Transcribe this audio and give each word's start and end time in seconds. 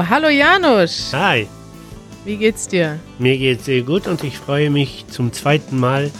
Hallo 0.00 0.28
Janusz. 0.28 1.12
Hi, 1.12 1.46
Wie 2.24 2.36
geht's 2.36 2.68
dir? 2.68 2.98
mir 3.18 3.36
geht's 3.36 3.64
sehr 3.66 3.82
gut 3.82 4.06
und 4.06 4.22
ich 4.24 4.38
freue 4.38 4.70
mich 4.70 5.04
zum 5.08 5.32
zweiten 5.32 5.78
Mal 5.78 6.10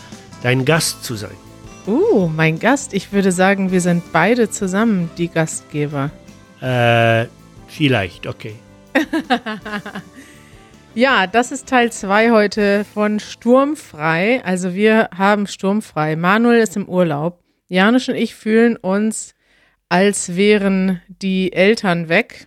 dein 0.42 0.64
Gast 0.64 1.04
zu 1.04 1.14
sein. 1.14 1.36
Uh, 1.86 2.28
mein 2.28 2.58
Gast. 2.58 2.92
Ich 2.94 3.12
würde 3.12 3.32
sagen, 3.32 3.72
wir 3.72 3.80
sind 3.80 4.02
beide 4.12 4.50
zusammen 4.50 5.10
die 5.18 5.28
Gastgeber. 5.28 6.10
Äh, 6.60 7.26
vielleicht, 7.68 8.26
okay. 8.26 8.54
Ja, 10.94 11.26
das 11.26 11.52
ist 11.52 11.68
Teil 11.68 11.90
2 11.90 12.32
heute 12.32 12.84
von 12.84 13.18
Sturmfrei. 13.18 14.42
Also 14.44 14.74
wir 14.74 15.08
haben 15.16 15.46
Sturmfrei. 15.46 16.16
Manuel 16.16 16.60
ist 16.60 16.76
im 16.76 16.86
Urlaub. 16.86 17.40
Janusz 17.68 18.08
und 18.08 18.14
ich 18.14 18.34
fühlen 18.34 18.76
uns, 18.76 19.34
als 19.88 20.36
wären 20.36 21.00
die 21.08 21.54
Eltern 21.54 22.10
weg. 22.10 22.46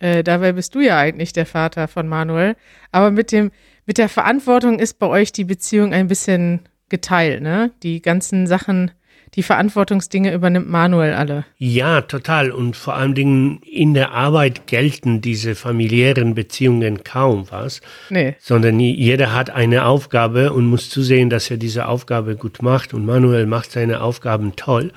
Äh, 0.00 0.22
dabei 0.22 0.52
bist 0.52 0.74
du 0.74 0.80
ja 0.80 0.98
eigentlich 0.98 1.32
der 1.32 1.46
Vater 1.46 1.88
von 1.88 2.06
Manuel. 2.08 2.56
Aber 2.92 3.10
mit 3.10 3.32
dem, 3.32 3.50
mit 3.86 3.98
der 3.98 4.08
Verantwortung 4.08 4.78
ist 4.78 4.98
bei 4.98 5.06
euch 5.06 5.32
die 5.32 5.44
Beziehung 5.44 5.92
ein 5.92 6.06
bisschen 6.08 6.60
geteilt, 6.88 7.42
ne? 7.42 7.70
Die 7.82 8.00
ganzen 8.00 8.46
Sachen, 8.46 8.92
die 9.34 9.42
Verantwortungsdinge 9.42 10.32
übernimmt 10.32 10.70
Manuel 10.70 11.12
alle. 11.12 11.44
Ja, 11.58 12.00
total. 12.00 12.50
Und 12.50 12.76
vor 12.76 12.94
allen 12.94 13.14
Dingen 13.14 13.60
in 13.62 13.92
der 13.92 14.12
Arbeit 14.12 14.66
gelten 14.66 15.20
diese 15.20 15.54
familiären 15.54 16.34
Beziehungen 16.34 17.04
kaum 17.04 17.50
was, 17.50 17.82
Nee. 18.08 18.36
sondern 18.38 18.80
jeder 18.80 19.34
hat 19.34 19.50
eine 19.50 19.84
Aufgabe 19.84 20.52
und 20.52 20.64
muss 20.66 20.88
zusehen, 20.88 21.28
dass 21.28 21.50
er 21.50 21.58
diese 21.58 21.88
Aufgabe 21.88 22.36
gut 22.36 22.62
macht. 22.62 22.94
Und 22.94 23.04
Manuel 23.04 23.44
macht 23.46 23.72
seine 23.72 24.00
Aufgaben 24.00 24.56
toll. 24.56 24.92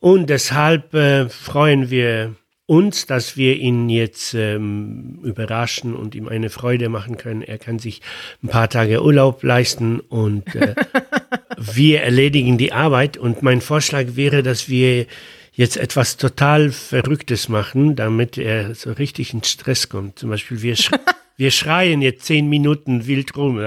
Und 0.00 0.30
deshalb 0.30 0.94
äh, 0.94 1.28
freuen 1.28 1.90
wir 1.90 2.36
uns, 2.68 3.06
dass 3.06 3.38
wir 3.38 3.56
ihn 3.56 3.88
jetzt 3.88 4.34
ähm, 4.34 5.20
überraschen 5.22 5.96
und 5.96 6.14
ihm 6.14 6.28
eine 6.28 6.50
Freude 6.50 6.90
machen 6.90 7.16
können. 7.16 7.40
Er 7.40 7.56
kann 7.56 7.78
sich 7.78 8.02
ein 8.42 8.48
paar 8.48 8.68
Tage 8.68 9.02
Urlaub 9.02 9.42
leisten 9.42 10.00
und 10.00 10.54
äh, 10.54 10.74
wir 11.56 12.02
erledigen 12.02 12.58
die 12.58 12.72
Arbeit. 12.72 13.16
Und 13.16 13.42
mein 13.42 13.62
Vorschlag 13.62 14.16
wäre, 14.16 14.42
dass 14.42 14.68
wir 14.68 15.06
jetzt 15.52 15.78
etwas 15.78 16.18
total 16.18 16.70
Verrücktes 16.70 17.48
machen, 17.48 17.96
damit 17.96 18.36
er 18.36 18.74
so 18.74 18.92
richtig 18.92 19.32
in 19.32 19.42
Stress 19.42 19.88
kommt. 19.88 20.18
Zum 20.18 20.28
Beispiel 20.28 20.60
wir, 20.60 20.76
wir 21.38 21.50
schreien 21.52 22.02
jetzt 22.02 22.24
zehn 22.24 22.48
Minuten 22.48 23.06
wild 23.06 23.36
rum. 23.36 23.58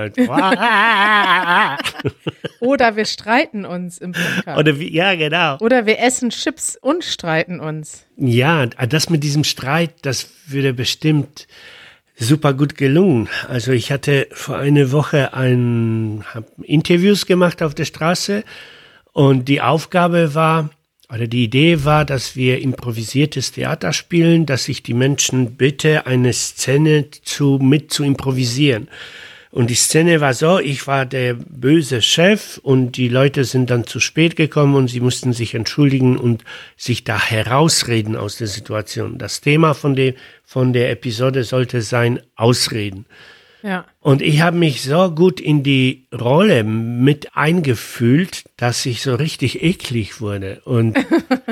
Oder 2.59 2.95
wir 2.97 3.05
streiten 3.05 3.63
uns 3.63 3.97
im 3.97 4.11
Podcast. 4.11 4.59
Oder 4.59 4.77
wie, 4.77 4.93
ja, 4.93 5.15
genau. 5.15 5.57
Oder 5.59 5.85
wir 5.85 5.99
essen 5.99 6.31
Chips 6.31 6.75
und 6.75 7.05
streiten 7.05 7.61
uns. 7.61 8.05
Ja, 8.17 8.65
das 8.65 9.09
mit 9.09 9.23
diesem 9.23 9.45
Streit, 9.45 9.93
das 10.01 10.29
würde 10.47 10.73
bestimmt 10.73 11.47
super 12.17 12.53
gut 12.53 12.75
gelungen. 12.75 13.29
Also 13.47 13.71
ich 13.71 13.89
hatte 13.89 14.27
vor 14.33 14.57
einer 14.57 14.91
Woche 14.91 15.33
ein, 15.33 16.25
hab 16.33 16.43
Interviews 16.61 17.25
gemacht 17.25 17.63
auf 17.63 17.73
der 17.73 17.85
Straße 17.85 18.43
und 19.13 19.47
die 19.47 19.61
Aufgabe 19.61 20.35
war, 20.35 20.71
oder 21.13 21.27
die 21.27 21.43
Idee 21.43 21.83
war, 21.83 22.05
dass 22.05 22.35
wir 22.35 22.61
improvisiertes 22.61 23.51
Theater 23.51 23.91
spielen, 23.91 24.45
dass 24.45 24.69
ich 24.69 24.81
die 24.81 24.93
Menschen 24.93 25.55
bitte, 25.55 26.05
eine 26.05 26.31
Szene 26.31 27.05
zu, 27.23 27.59
mit 27.61 27.91
zu 27.91 28.03
improvisieren. 28.03 28.87
Und 29.51 29.69
die 29.69 29.75
Szene 29.75 30.21
war 30.21 30.33
so, 30.33 30.59
ich 30.59 30.87
war 30.87 31.05
der 31.05 31.33
böse 31.33 32.01
Chef 32.01 32.57
und 32.63 32.93
die 32.93 33.09
Leute 33.09 33.43
sind 33.43 33.69
dann 33.69 33.85
zu 33.85 33.99
spät 33.99 34.37
gekommen 34.37 34.75
und 34.75 34.87
sie 34.87 35.01
mussten 35.01 35.33
sich 35.33 35.53
entschuldigen 35.53 36.17
und 36.17 36.45
sich 36.77 37.03
da 37.03 37.21
herausreden 37.21 38.15
aus 38.15 38.37
der 38.37 38.47
Situation. 38.47 39.17
Das 39.17 39.41
Thema 39.41 39.73
von 39.73 39.97
der, 39.97 40.13
von 40.45 40.71
der 40.71 40.89
Episode 40.91 41.43
sollte 41.43 41.81
sein 41.81 42.21
Ausreden. 42.37 43.05
Ja. 43.63 43.85
Und 43.99 44.21
ich 44.21 44.41
habe 44.41 44.57
mich 44.57 44.81
so 44.81 45.11
gut 45.11 45.39
in 45.39 45.63
die 45.63 46.07
Rolle 46.13 46.63
mit 46.63 47.35
eingefühlt, 47.35 48.43
dass 48.57 48.85
ich 48.85 49.01
so 49.01 49.15
richtig 49.15 49.61
eklig 49.63 50.21
wurde. 50.21 50.61
Und, 50.65 50.97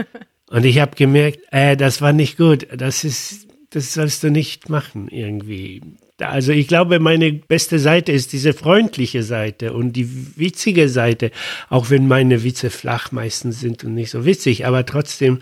und 0.50 0.66
ich 0.66 0.80
habe 0.80 0.96
gemerkt, 0.96 1.40
äh, 1.52 1.78
das 1.78 2.02
war 2.02 2.14
nicht 2.14 2.38
gut. 2.38 2.68
Das 2.76 3.04
ist, 3.04 3.48
das 3.70 3.94
sollst 3.94 4.24
du 4.24 4.32
nicht 4.32 4.70
machen 4.70 5.08
irgendwie. 5.10 5.82
Also 6.20 6.52
ich 6.52 6.68
glaube, 6.68 7.00
meine 7.00 7.32
beste 7.32 7.80
Seite 7.80 8.12
ist 8.12 8.34
diese 8.34 8.54
freundliche 8.54 9.24
Seite 9.24 9.74
und 9.74 9.94
die 9.94 10.38
witzige 10.38 10.90
Seite, 10.90 11.32
auch 11.70 11.90
wenn 11.90 12.08
meine 12.08 12.44
Witze 12.44 12.70
flach 12.70 13.12
meistens 13.12 13.60
sind 13.62 13.84
und 13.84 13.94
nicht 13.94 14.10
so 14.10 14.26
witzig, 14.26 14.66
aber 14.66 14.86
trotzdem, 14.86 15.40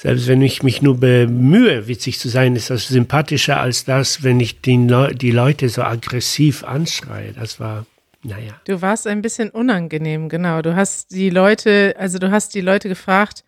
selbst 0.00 0.28
wenn 0.28 0.42
ich 0.42 0.62
mich 0.62 0.80
nur 0.80 1.00
bemühe, 1.00 1.88
witzig 1.88 2.20
zu 2.20 2.28
sein, 2.28 2.54
ist 2.54 2.70
das 2.70 2.86
sympathischer 2.86 3.60
als 3.60 3.84
das, 3.84 4.22
wenn 4.22 4.38
ich 4.38 4.60
die, 4.60 4.76
Leu 4.76 5.12
die 5.12 5.32
Leute 5.32 5.68
so 5.68 5.82
aggressiv 5.82 6.62
anschreie. 6.62 7.32
Das 7.32 7.58
war, 7.58 7.84
naja. 8.22 8.52
Du 8.64 8.80
warst 8.80 9.08
ein 9.08 9.22
bisschen 9.22 9.50
unangenehm, 9.50 10.28
genau. 10.28 10.62
Du 10.62 10.76
hast 10.76 11.10
die 11.10 11.30
Leute, 11.30 11.96
also 11.98 12.20
du 12.20 12.30
hast 12.30 12.54
die 12.54 12.60
Leute 12.60 12.88
gefragt, 12.88 13.42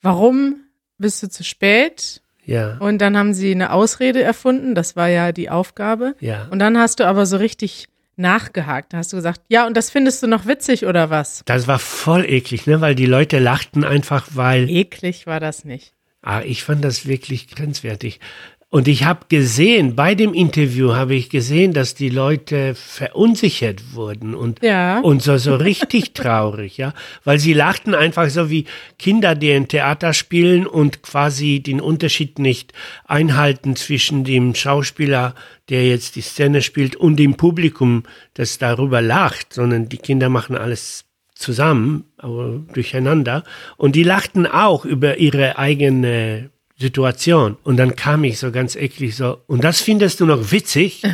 warum 0.00 0.60
bist 0.98 1.24
du 1.24 1.28
zu 1.28 1.42
spät? 1.42 2.22
Ja, 2.44 2.78
Und 2.78 2.98
dann 2.98 3.16
haben 3.16 3.34
sie 3.34 3.50
eine 3.50 3.72
Ausrede 3.72 4.22
erfunden, 4.22 4.76
das 4.76 4.94
war 4.94 5.08
ja 5.08 5.32
die 5.32 5.50
Aufgabe. 5.50 6.14
ja. 6.20 6.46
Und 6.52 6.60
dann 6.60 6.78
hast 6.78 7.00
du 7.00 7.04
aber 7.06 7.26
so 7.26 7.36
richtig 7.36 7.88
nachgehakt. 8.20 8.92
Da 8.92 8.98
hast 8.98 9.12
du 9.12 9.16
gesagt, 9.16 9.40
ja, 9.48 9.66
und 9.66 9.76
das 9.76 9.90
findest 9.90 10.22
du 10.22 10.26
noch 10.26 10.46
witzig 10.46 10.86
oder 10.86 11.10
was? 11.10 11.42
Das 11.46 11.66
war 11.66 11.78
voll 11.78 12.24
eklig, 12.24 12.66
ne? 12.66 12.80
weil 12.80 12.94
die 12.94 13.06
Leute 13.06 13.38
lachten 13.38 13.84
einfach, 13.84 14.28
weil 14.34 14.70
Eklig 14.70 15.26
war 15.26 15.40
das 15.40 15.64
nicht. 15.64 15.94
Ah, 16.22 16.42
ich 16.42 16.62
fand 16.62 16.84
das 16.84 17.06
wirklich 17.06 17.48
grenzwertig. 17.48 18.20
Und 18.72 18.86
ich 18.86 19.02
habe 19.04 19.26
gesehen, 19.28 19.96
bei 19.96 20.14
dem 20.14 20.32
Interview 20.32 20.94
habe 20.94 21.16
ich 21.16 21.28
gesehen, 21.28 21.72
dass 21.72 21.96
die 21.96 22.08
Leute 22.08 22.76
verunsichert 22.76 23.94
wurden 23.94 24.32
und, 24.32 24.62
Ja. 24.62 25.00
und 25.00 25.22
so, 25.22 25.36
so 25.38 25.56
richtig 25.56 26.14
traurig, 26.14 26.76
ja. 26.76 26.94
Weil 27.24 27.40
sie 27.40 27.52
lachten 27.52 27.96
einfach 27.96 28.30
so 28.30 28.48
wie 28.48 28.66
Kinder, 28.96 29.34
die 29.34 29.50
ein 29.50 29.66
Theater 29.66 30.12
spielen 30.12 30.68
und 30.68 31.02
quasi 31.02 31.58
den 31.58 31.80
Unterschied 31.80 32.38
nicht 32.38 32.72
einhalten 33.06 33.74
zwischen 33.74 34.22
dem 34.22 34.54
Schauspieler, 34.54 35.34
der 35.68 35.88
jetzt 35.88 36.14
die 36.14 36.20
Szene 36.20 36.62
spielt, 36.62 36.94
und 36.94 37.16
dem 37.16 37.34
Publikum, 37.34 38.04
das 38.34 38.58
darüber 38.58 39.02
lacht, 39.02 39.52
sondern 39.52 39.88
die 39.88 39.98
Kinder 39.98 40.28
machen 40.28 40.56
alles 40.56 41.06
zusammen, 41.34 42.04
aber 42.18 42.60
durcheinander. 42.72 43.42
Und 43.76 43.96
die 43.96 44.04
lachten 44.04 44.46
auch 44.46 44.84
über 44.84 45.16
ihre 45.18 45.58
eigene 45.58 46.50
Situation. 46.80 47.56
Und 47.62 47.76
dann 47.76 47.94
kam 47.94 48.24
ich 48.24 48.38
so 48.38 48.50
ganz 48.50 48.74
eklig 48.74 49.14
so, 49.14 49.38
und 49.46 49.62
das 49.62 49.80
findest 49.80 50.20
du 50.20 50.26
noch 50.26 50.50
witzig? 50.52 51.02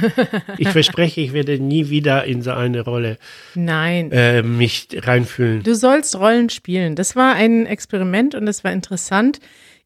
Ich 0.58 0.68
verspreche, 0.68 1.20
ich 1.20 1.32
werde 1.32 1.58
nie 1.58 1.90
wieder 1.90 2.24
in 2.24 2.40
so 2.40 2.52
eine 2.52 2.80
Rolle 2.82 3.18
Nein. 3.54 4.10
äh, 4.12 4.42
mich 4.42 4.88
reinfühlen. 4.94 5.62
Du 5.62 5.74
sollst 5.74 6.18
Rollen 6.18 6.48
spielen. 6.48 6.94
Das 6.94 7.16
war 7.16 7.34
ein 7.34 7.66
Experiment 7.66 8.34
und 8.34 8.48
es 8.48 8.64
war 8.64 8.72
interessant. 8.72 9.40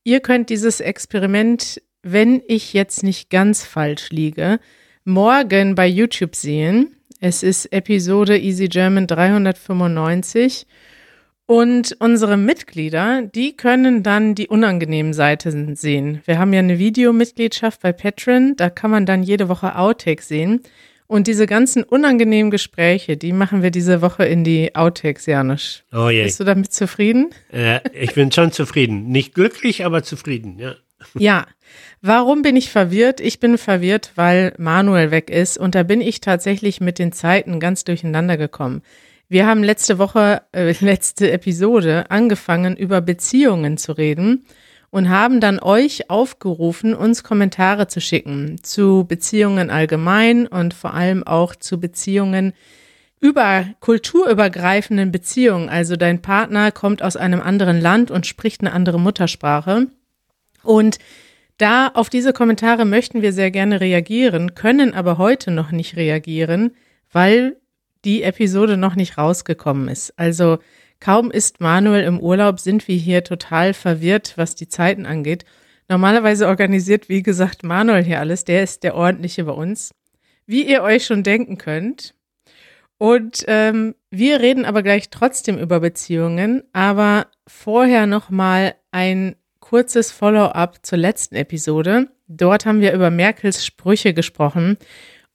Ihr 0.04 0.20
könnt 0.20 0.50
dieses 0.50 0.80
Experiment, 0.80 1.80
wenn 2.02 2.42
ich 2.46 2.72
jetzt 2.72 3.02
nicht 3.02 3.30
ganz 3.30 3.64
falsch 3.64 4.10
liege, 4.10 4.60
morgen 5.04 5.74
bei 5.74 5.86
YouTube 5.86 6.36
sehen. 6.36 6.96
Es 7.20 7.42
ist 7.42 7.72
Episode 7.72 8.38
Easy 8.38 8.68
German 8.68 9.06
395. 9.06 10.66
Und 11.50 11.96
unsere 11.98 12.36
Mitglieder, 12.36 13.22
die 13.22 13.56
können 13.56 14.04
dann 14.04 14.36
die 14.36 14.46
unangenehmen 14.46 15.12
Seiten 15.12 15.74
sehen. 15.74 16.22
Wir 16.24 16.38
haben 16.38 16.52
ja 16.52 16.60
eine 16.60 16.78
Videomitgliedschaft 16.78 17.82
bei 17.82 17.92
Patreon, 17.92 18.54
da 18.56 18.70
kann 18.70 18.92
man 18.92 19.04
dann 19.04 19.24
jede 19.24 19.48
Woche 19.48 19.74
Outtakes 19.74 20.28
sehen. 20.28 20.60
Und 21.08 21.26
diese 21.26 21.48
ganzen 21.48 21.82
unangenehmen 21.82 22.52
Gespräche, 22.52 23.16
die 23.16 23.32
machen 23.32 23.64
wir 23.64 23.72
diese 23.72 24.00
Woche 24.00 24.26
in 24.26 24.44
die 24.44 24.76
Outtakes, 24.76 25.26
Janusz. 25.26 25.82
Oh 25.92 26.08
je. 26.08 26.22
Bist 26.22 26.38
du 26.38 26.44
damit 26.44 26.72
zufrieden? 26.72 27.30
Äh, 27.50 27.80
ich 27.94 28.14
bin 28.14 28.30
schon 28.30 28.52
zufrieden. 28.52 29.08
Nicht 29.08 29.34
glücklich, 29.34 29.84
aber 29.84 30.04
zufrieden, 30.04 30.56
ja. 30.60 30.76
Ja. 31.18 31.46
Warum 32.00 32.42
bin 32.42 32.54
ich 32.54 32.70
verwirrt? 32.70 33.20
Ich 33.20 33.40
bin 33.40 33.58
verwirrt, 33.58 34.12
weil 34.14 34.54
Manuel 34.56 35.10
weg 35.10 35.30
ist 35.30 35.58
und 35.58 35.74
da 35.74 35.82
bin 35.82 36.00
ich 36.00 36.20
tatsächlich 36.20 36.80
mit 36.80 37.00
den 37.00 37.10
Zeiten 37.10 37.58
ganz 37.58 37.82
durcheinander 37.82 38.36
gekommen. 38.36 38.82
Wir 39.30 39.46
haben 39.46 39.62
letzte 39.62 39.98
Woche, 39.98 40.42
äh, 40.50 40.74
letzte 40.80 41.30
Episode 41.30 42.10
angefangen, 42.10 42.76
über 42.76 43.00
Beziehungen 43.00 43.76
zu 43.76 43.92
reden 43.92 44.44
und 44.90 45.08
haben 45.08 45.40
dann 45.40 45.60
euch 45.60 46.10
aufgerufen, 46.10 46.94
uns 46.94 47.22
Kommentare 47.22 47.86
zu 47.86 48.00
schicken 48.00 48.58
zu 48.64 49.04
Beziehungen 49.06 49.70
allgemein 49.70 50.48
und 50.48 50.74
vor 50.74 50.94
allem 50.94 51.22
auch 51.22 51.54
zu 51.54 51.78
Beziehungen 51.78 52.54
über 53.20 53.66
kulturübergreifenden 53.78 55.12
Beziehungen. 55.12 55.68
Also 55.68 55.94
dein 55.94 56.22
Partner 56.22 56.72
kommt 56.72 57.00
aus 57.00 57.16
einem 57.16 57.40
anderen 57.40 57.80
Land 57.80 58.10
und 58.10 58.26
spricht 58.26 58.62
eine 58.62 58.72
andere 58.72 58.98
Muttersprache. 58.98 59.86
Und 60.64 60.98
da 61.56 61.86
auf 61.86 62.10
diese 62.10 62.32
Kommentare 62.32 62.84
möchten 62.84 63.22
wir 63.22 63.32
sehr 63.32 63.52
gerne 63.52 63.80
reagieren, 63.80 64.56
können 64.56 64.92
aber 64.92 65.18
heute 65.18 65.52
noch 65.52 65.70
nicht 65.70 65.94
reagieren, 65.94 66.72
weil 67.12 67.59
die 68.04 68.22
Episode 68.22 68.76
noch 68.76 68.94
nicht 68.94 69.18
rausgekommen 69.18 69.88
ist. 69.88 70.12
Also 70.16 70.58
kaum 71.00 71.30
ist 71.30 71.60
Manuel 71.60 72.04
im 72.04 72.20
Urlaub, 72.20 72.60
sind 72.60 72.88
wir 72.88 72.96
hier 72.96 73.24
total 73.24 73.74
verwirrt, 73.74 74.34
was 74.36 74.54
die 74.54 74.68
Zeiten 74.68 75.06
angeht. 75.06 75.44
Normalerweise 75.88 76.46
organisiert, 76.46 77.08
wie 77.08 77.22
gesagt, 77.22 77.64
Manuel 77.64 78.04
hier 78.04 78.20
alles. 78.20 78.44
Der 78.44 78.62
ist 78.62 78.84
der 78.84 78.94
ordentliche 78.94 79.44
bei 79.44 79.52
uns. 79.52 79.92
Wie 80.46 80.64
ihr 80.64 80.82
euch 80.82 81.04
schon 81.04 81.24
denken 81.24 81.58
könnt. 81.58 82.14
Und 82.96 83.44
ähm, 83.48 83.96
wir 84.10 84.40
reden 84.40 84.64
aber 84.64 84.84
gleich 84.84 85.10
trotzdem 85.10 85.58
über 85.58 85.80
Beziehungen. 85.80 86.62
Aber 86.72 87.26
vorher 87.48 88.06
noch 88.06 88.30
mal 88.30 88.76
ein 88.92 89.34
kurzes 89.58 90.12
Follow-up 90.12 90.78
zur 90.82 90.98
letzten 90.98 91.34
Episode. 91.34 92.08
Dort 92.28 92.66
haben 92.66 92.80
wir 92.80 92.92
über 92.92 93.10
Merkels 93.10 93.66
Sprüche 93.66 94.14
gesprochen. 94.14 94.76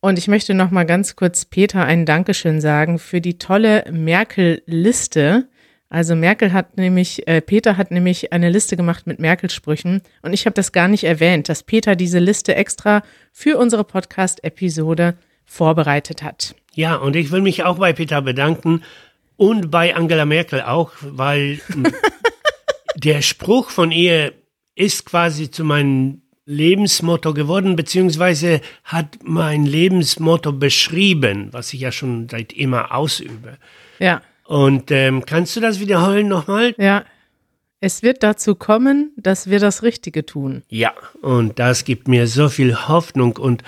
Und 0.01 0.19
ich 0.19 0.27
möchte 0.27 0.53
noch 0.53 0.71
mal 0.71 0.85
ganz 0.85 1.15
kurz 1.15 1.45
Peter 1.45 1.83
ein 1.83 2.05
Dankeschön 2.05 2.61
sagen 2.61 2.99
für 2.99 3.21
die 3.21 3.37
tolle 3.37 3.85
Merkel-Liste. 3.91 5.47
Also 5.89 6.15
Merkel 6.15 6.53
hat 6.53 6.77
nämlich, 6.77 7.27
äh, 7.27 7.41
Peter 7.41 7.77
hat 7.77 7.91
nämlich 7.91 8.33
eine 8.33 8.49
Liste 8.49 8.75
gemacht 8.75 9.07
mit 9.07 9.19
Merkel-Sprüchen 9.19 10.01
und 10.21 10.33
ich 10.33 10.45
habe 10.45 10.53
das 10.53 10.71
gar 10.71 10.87
nicht 10.87 11.03
erwähnt, 11.03 11.47
dass 11.47 11.63
Peter 11.63 11.95
diese 11.95 12.19
Liste 12.19 12.55
extra 12.55 13.03
für 13.31 13.57
unsere 13.57 13.83
Podcast-Episode 13.83 15.15
vorbereitet 15.45 16.23
hat. 16.23 16.55
Ja, 16.73 16.95
und 16.95 17.15
ich 17.15 17.31
will 17.31 17.41
mich 17.41 17.63
auch 17.63 17.77
bei 17.77 17.93
Peter 17.93 18.21
bedanken 18.21 18.83
und 19.37 19.71
bei 19.71 19.95
Angela 19.95 20.25
Merkel 20.25 20.61
auch, 20.61 20.91
weil 21.01 21.59
der 22.95 23.21
Spruch 23.21 23.69
von 23.69 23.91
ihr 23.91 24.33
ist 24.75 25.05
quasi 25.05 25.49
zu 25.49 25.63
meinem 25.63 26.21
Lebensmotto 26.45 27.33
geworden, 27.33 27.75
beziehungsweise 27.75 28.61
hat 28.83 29.17
mein 29.23 29.65
Lebensmotto 29.65 30.53
beschrieben, 30.53 31.49
was 31.51 31.73
ich 31.73 31.81
ja 31.81 31.91
schon 31.91 32.29
seit 32.29 32.53
immer 32.53 32.93
ausübe. 32.93 33.57
Ja. 33.99 34.21
Und 34.45 34.91
ähm, 34.91 35.25
kannst 35.25 35.55
du 35.55 35.59
das 35.59 35.79
wiederholen 35.79 36.27
nochmal? 36.27 36.75
Ja. 36.77 37.05
Es 37.81 38.03
wird 38.03 38.23
dazu 38.23 38.55
kommen, 38.55 39.11
dass 39.17 39.49
wir 39.49 39.59
das 39.59 39.83
Richtige 39.83 40.25
tun. 40.25 40.63
Ja, 40.69 40.93
und 41.21 41.59
das 41.59 41.83
gibt 41.83 42.07
mir 42.07 42.25
so 42.27 42.49
viel 42.49 42.87
Hoffnung 42.87 43.37
und 43.37 43.63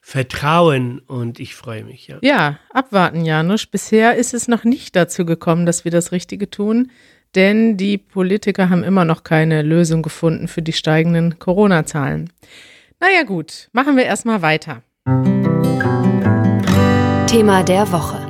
Vertrauen 0.00 1.00
und 1.00 1.38
ich 1.38 1.54
freue 1.54 1.84
mich. 1.84 2.08
Ja, 2.08 2.18
ja 2.22 2.58
abwarten, 2.70 3.24
Janusz. 3.24 3.66
Bisher 3.66 4.16
ist 4.16 4.32
es 4.32 4.48
noch 4.48 4.64
nicht 4.64 4.96
dazu 4.96 5.24
gekommen, 5.24 5.66
dass 5.66 5.84
wir 5.84 5.92
das 5.92 6.12
Richtige 6.12 6.50
tun, 6.50 6.90
denn 7.34 7.76
die 7.76 7.98
Politiker 7.98 8.70
haben 8.70 8.84
immer 8.84 9.04
noch 9.04 9.24
keine 9.24 9.62
Lösung 9.62 10.02
gefunden 10.02 10.48
für 10.48 10.62
die 10.62 10.72
steigenden 10.72 11.38
Corona-Zahlen. 11.38 12.30
Naja 13.00 13.22
gut, 13.24 13.68
machen 13.72 13.96
wir 13.96 14.04
erstmal 14.04 14.42
weiter. 14.42 14.82
Thema 17.26 17.62
der 17.62 17.90
Woche. 17.92 18.26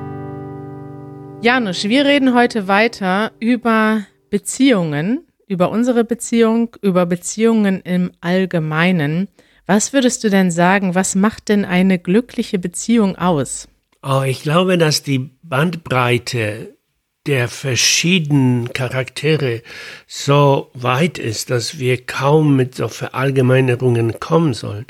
Janusz, 1.41 1.85
wir 1.85 2.05
reden 2.05 2.35
heute 2.35 2.67
weiter 2.67 3.31
über 3.39 4.05
Beziehungen, 4.29 5.27
über 5.47 5.71
unsere 5.71 6.05
Beziehung, 6.05 6.77
über 6.83 7.07
Beziehungen 7.07 7.81
im 7.81 8.11
Allgemeinen. 8.21 9.29
Was 9.67 9.93
würdest 9.93 10.25
du 10.25 10.31
denn 10.31 10.51
sagen, 10.51 10.95
was 10.95 11.15
macht 11.15 11.49
denn 11.49 11.65
eine 11.65 11.99
glückliche 11.99 12.59
Beziehung 12.59 13.17
aus? 13.17 13.69
Oh, 14.03 14.23
ich 14.27 14.43
glaube, 14.43 14.79
dass 14.79 15.03
die 15.03 15.31
Bandbreite 15.43 16.78
der 17.29 17.49
verschiedenen 17.49 18.73
Charaktere 18.73 19.63
so 20.07 20.71
weit 20.75 21.19
ist, 21.19 21.51
dass 21.51 21.79
wir 21.79 22.05
kaum 22.05 22.57
mit 22.57 22.75
so 22.75 22.89
Verallgemeinerungen 22.89 24.19
kommen 24.19 24.55
sollen. 24.55 24.87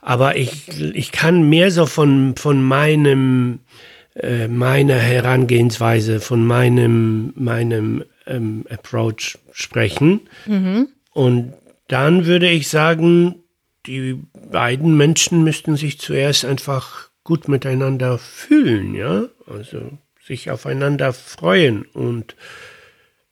Aber 0.00 0.36
ich, 0.36 0.68
ich 0.94 1.12
kann 1.12 1.48
mehr 1.48 1.70
so 1.70 1.86
von, 1.86 2.34
von 2.36 2.62
meinem 2.62 3.60
äh, 4.14 4.46
meiner 4.46 4.96
Herangehensweise, 4.96 6.20
von 6.20 6.46
meinem, 6.46 7.32
meinem 7.34 8.04
ähm, 8.26 8.64
Approach 8.70 9.38
sprechen. 9.52 10.20
Mhm. 10.46 10.88
Und 11.12 11.54
dann 11.88 12.26
würde 12.26 12.48
ich 12.48 12.68
sagen, 12.68 13.42
die 13.86 14.22
beiden 14.50 14.96
Menschen 14.96 15.44
müssten 15.44 15.76
sich 15.76 15.98
zuerst 15.98 16.44
einfach 16.44 17.10
gut 17.24 17.48
miteinander 17.48 18.18
fühlen, 18.18 18.94
ja, 18.94 19.24
also 19.46 19.98
sich 20.24 20.50
aufeinander 20.50 21.12
freuen 21.12 21.84
und 21.92 22.36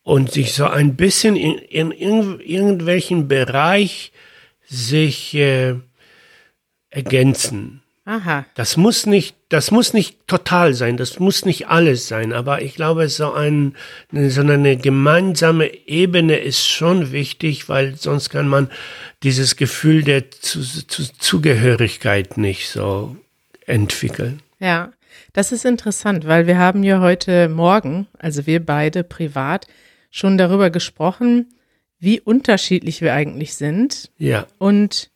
und 0.03 0.33
sich 0.33 0.55
so 0.55 0.67
ein 0.67 0.97
bisschen 0.97 1.37
in, 1.37 1.59
in, 1.59 1.91
in 1.93 2.41
irgendwelchen 2.41 3.29
Bereich 3.29 4.13
sich 4.67 5.35
äh, 5.35 5.75
ergänzen. 6.91 7.83
Aha. 8.07 8.45
Das 8.55 8.77
muss 8.77 9.07
nicht, 9.07 9.37
das 9.51 9.71
muss 9.71 9.93
nicht 9.93 10.27
total 10.27 10.75
sein, 10.75 10.97
das 10.97 11.21
muss 11.21 11.45
nicht 11.45 11.69
alles 11.69 12.09
sein, 12.09 12.33
aber 12.33 12.63
ich 12.63 12.75
glaube, 12.75 13.09
so, 13.09 13.33
ein, 13.33 13.77
so 14.11 14.41
eine 14.41 14.77
gemeinsame 14.77 15.73
Ebene 15.87 16.39
ist 16.39 16.67
schon 16.67 17.13
wichtig, 17.13 17.69
weil 17.69 17.95
sonst 17.97 18.31
kann 18.31 18.49
man 18.49 18.69
dieses 19.23 19.55
Gefühl 19.55 20.03
der 20.03 20.31
zu, 20.31 20.61
zu, 20.63 21.13
Zugehörigkeit 21.19 22.37
nicht 22.37 22.71
so 22.71 23.17
entwickeln. 23.67 24.41
Ja, 24.59 24.93
das 25.33 25.53
ist 25.53 25.65
interessant, 25.65 26.27
weil 26.27 26.47
wir 26.47 26.59
haben 26.59 26.83
ja 26.83 27.01
heute 27.01 27.49
Morgen, 27.49 28.07
also 28.19 28.47
wir 28.47 28.65
beide 28.65 29.05
privat, 29.05 29.67
schon 30.11 30.39
darüber 30.39 30.71
gesprochen, 30.71 31.55
wie 31.99 32.21
unterschiedlich 32.21 33.01
wir 33.01 33.15
eigentlich 33.15 33.55
sind. 33.55 34.11
Ja. 34.17 34.47
Und 34.59 35.11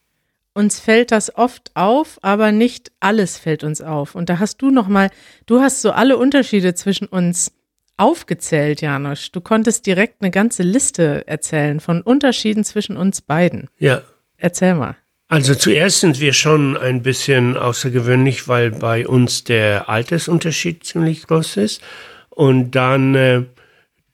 uns 0.53 0.79
fällt 0.79 1.11
das 1.11 1.37
oft 1.37 1.73
auf, 1.75 2.19
aber 2.23 2.53
nicht 2.53 2.93
alles 3.01 3.39
fällt 3.39 3.65
uns 3.65 3.81
auf. 3.81 4.15
Und 4.15 4.29
da 4.29 4.39
hast 4.39 4.63
du 4.63 4.71
noch 4.71 4.87
mal, 4.87 5.11
du 5.47 5.61
hast 5.61 5.83
so 5.83 5.91
alle 5.91 6.17
Unterschiede 6.17 6.75
zwischen 6.75 7.07
uns 7.07 7.53
aufgezählt, 7.97 8.81
Janosch. 8.81 9.33
Du 9.33 9.41
konntest 9.41 9.87
direkt 9.87 10.23
eine 10.23 10.31
ganze 10.31 10.63
Liste 10.63 11.27
erzählen 11.27 11.81
von 11.81 12.03
Unterschieden 12.03 12.65
zwischen 12.65 12.97
uns 12.97 13.21
beiden. 13.21 13.69
Ja. 13.79 14.03
Erzähl 14.37 14.75
mal. 14.75 14.97
Also 15.29 15.55
zuerst 15.55 16.01
sind 16.01 16.21
wir 16.21 16.33
schon 16.33 16.77
ein 16.77 17.03
bisschen 17.03 17.57
außergewöhnlich, 17.57 18.47
weil 18.47 18.71
bei 18.71 19.07
uns 19.07 19.45
der 19.45 19.89
Altersunterschied 19.89 20.85
ziemlich 20.85 21.27
groß 21.27 21.57
ist. 21.57 21.83
Und 22.31 22.73
dann 22.73 23.15
äh, 23.15 23.43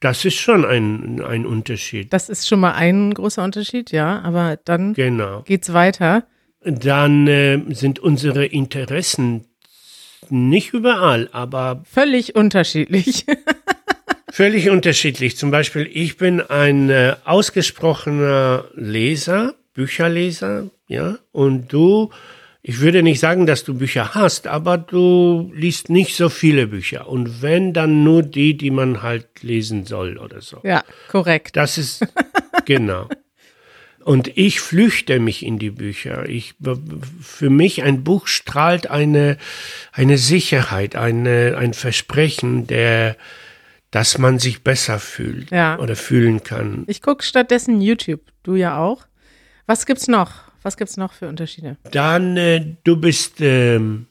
das 0.01 0.25
ist 0.25 0.37
schon 0.37 0.65
ein, 0.65 1.21
ein 1.21 1.45
Unterschied. 1.45 2.11
Das 2.11 2.27
ist 2.27 2.47
schon 2.47 2.59
mal 2.59 2.73
ein 2.73 3.13
großer 3.13 3.43
Unterschied, 3.43 3.91
ja, 3.91 4.19
aber 4.21 4.57
dann 4.65 4.93
genau. 4.93 5.43
geht's 5.43 5.73
weiter. 5.73 6.25
Dann 6.63 7.27
äh, 7.27 7.59
sind 7.69 7.99
unsere 7.99 8.45
Interessen 8.45 9.45
nicht 10.29 10.73
überall, 10.73 11.29
aber 11.31 11.83
völlig 11.85 12.35
unterschiedlich. 12.35 13.25
völlig 14.31 14.71
unterschiedlich. 14.71 15.37
Zum 15.37 15.51
Beispiel, 15.51 15.87
ich 15.91 16.17
bin 16.17 16.41
ein 16.41 16.89
äh, 16.89 17.15
ausgesprochener 17.23 18.65
Leser, 18.73 19.53
Bücherleser, 19.73 20.71
ja, 20.91 21.17
und 21.31 21.71
du 21.71 22.11
ich 22.63 22.79
würde 22.79 23.01
nicht 23.01 23.19
sagen, 23.19 23.47
dass 23.47 23.63
du 23.63 23.73
Bücher 23.73 24.13
hast, 24.13 24.45
aber 24.45 24.77
du 24.77 25.51
liest 25.55 25.89
nicht 25.89 26.15
so 26.15 26.29
viele 26.29 26.67
Bücher. 26.67 27.07
Und 27.07 27.41
wenn, 27.41 27.73
dann 27.73 28.03
nur 28.03 28.21
die, 28.21 28.55
die 28.55 28.69
man 28.69 29.01
halt 29.01 29.41
lesen 29.41 29.85
soll 29.85 30.19
oder 30.19 30.41
so. 30.41 30.59
Ja, 30.63 30.83
korrekt. 31.09 31.55
Das 31.55 31.79
ist, 31.79 32.05
genau. 32.65 33.09
Und 34.03 34.37
ich 34.37 34.59
flüchte 34.59 35.19
mich 35.19 35.43
in 35.43 35.57
die 35.57 35.71
Bücher. 35.71 36.29
Ich, 36.29 36.53
für 37.19 37.49
mich 37.49 37.81
ein 37.81 38.03
Buch 38.03 38.27
strahlt 38.27 38.87
eine, 38.87 39.37
eine 39.91 40.19
Sicherheit, 40.19 40.95
eine, 40.95 41.57
ein 41.57 41.73
Versprechen, 41.73 42.67
der, 42.67 43.15
dass 43.89 44.19
man 44.19 44.37
sich 44.37 44.63
besser 44.63 44.99
fühlt 44.99 45.49
ja. 45.49 45.79
oder 45.79 45.95
fühlen 45.95 46.43
kann. 46.43 46.83
Ich 46.85 47.01
gucke 47.01 47.23
stattdessen 47.23 47.81
YouTube. 47.81 48.21
Du 48.43 48.55
ja 48.55 48.77
auch. 48.77 49.07
Was 49.65 49.87
gibt's 49.87 50.07
noch? 50.07 50.50
Was 50.61 50.77
gibt 50.77 50.89
es 50.89 50.97
noch 50.97 51.13
für 51.13 51.27
Unterschiede? 51.27 51.77
Dann, 51.91 52.37
äh, 52.37 52.65
du 52.83 52.97
bist 52.97 53.41
ähm, 53.41 54.07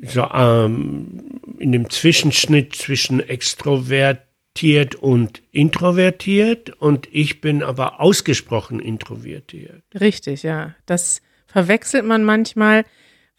so 0.00 0.28
ähm, 0.32 1.40
in 1.58 1.72
dem 1.72 1.90
Zwischenschnitt 1.90 2.74
zwischen 2.74 3.20
extrovertiert 3.20 4.94
und 4.94 5.42
introvertiert 5.52 6.70
und 6.70 7.08
ich 7.12 7.40
bin 7.40 7.62
aber 7.62 8.00
ausgesprochen 8.00 8.80
introvertiert. 8.80 9.82
Richtig, 9.98 10.42
ja. 10.42 10.74
Das 10.86 11.20
verwechselt 11.46 12.04
man 12.04 12.24
manchmal, 12.24 12.84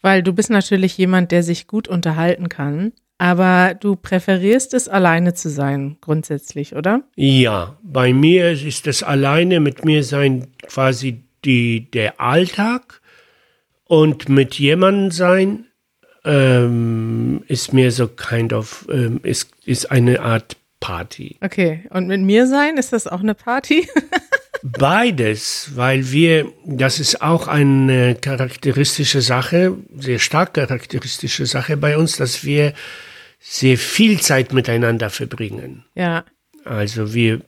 weil 0.00 0.22
du 0.22 0.32
bist 0.32 0.50
natürlich 0.50 0.96
jemand, 0.98 1.32
der 1.32 1.42
sich 1.42 1.66
gut 1.66 1.88
unterhalten 1.88 2.48
kann. 2.48 2.92
Aber 3.18 3.74
du 3.74 3.94
präferierst 3.94 4.74
es, 4.74 4.88
alleine 4.88 5.32
zu 5.32 5.48
sein, 5.48 5.96
grundsätzlich, 6.00 6.74
oder? 6.74 7.04
Ja, 7.14 7.78
bei 7.84 8.12
mir 8.12 8.50
ist 8.50 8.88
das 8.88 9.04
alleine 9.04 9.60
mit 9.60 9.84
mir 9.84 10.02
sein 10.02 10.48
quasi 10.62 11.22
die, 11.44 11.90
der 11.90 12.20
Alltag 12.20 13.00
und 13.84 14.28
mit 14.28 14.54
jemandem 14.58 15.10
sein 15.10 15.66
ähm, 16.24 17.42
ist 17.48 17.72
mir 17.72 17.90
so 17.90 18.08
kind 18.08 18.52
of, 18.52 18.86
ähm, 18.90 19.20
ist, 19.22 19.50
ist 19.64 19.90
eine 19.90 20.20
Art 20.20 20.56
Party. 20.80 21.36
Okay, 21.40 21.84
und 21.90 22.08
mit 22.08 22.20
mir 22.20 22.46
sein, 22.46 22.76
ist 22.76 22.92
das 22.92 23.06
auch 23.06 23.20
eine 23.20 23.34
Party? 23.34 23.88
Beides, 24.62 25.72
weil 25.74 26.12
wir, 26.12 26.52
das 26.64 27.00
ist 27.00 27.20
auch 27.20 27.48
eine 27.48 28.14
charakteristische 28.14 29.20
Sache, 29.20 29.76
sehr 29.96 30.20
stark 30.20 30.54
charakteristische 30.54 31.46
Sache 31.46 31.76
bei 31.76 31.96
uns, 31.96 32.16
dass 32.16 32.44
wir 32.44 32.72
sehr 33.40 33.76
viel 33.76 34.20
Zeit 34.20 34.52
miteinander 34.52 35.10
verbringen. 35.10 35.84
Ja. 35.96 36.24
Also 36.64 37.12
wir, 37.12 37.40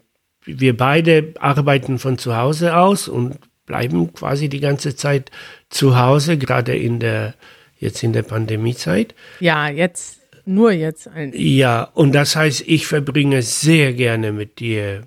wir 0.45 0.77
beide 0.77 1.35
arbeiten 1.39 2.01
von 2.01 2.19
zu 2.19 2.37
Hause 2.37 2.77
aus 2.77 3.07
und 3.07 3.39
bleiben 3.67 4.13
quasi 4.13 4.49
die 4.49 4.61
ganze 4.61 4.97
Zeit 4.97 5.31
zu 5.71 5.99
Hause, 5.99 6.39
gerade 6.39 6.77
in 6.77 7.01
der, 7.01 7.35
jetzt 7.79 8.03
in 8.03 8.13
der 8.13 8.23
Pandemiezeit. 8.23 9.15
Ja, 9.41 9.69
jetzt, 9.69 10.21
nur 10.45 10.73
jetzt. 10.73 11.09
Ja, 11.33 11.85
und 11.95 12.15
das 12.15 12.37
heißt, 12.37 12.65
ich 12.67 12.87
verbringe 12.87 13.43
sehr 13.43 13.93
gerne 13.95 14.33
mit 14.33 14.59
dir 14.59 15.03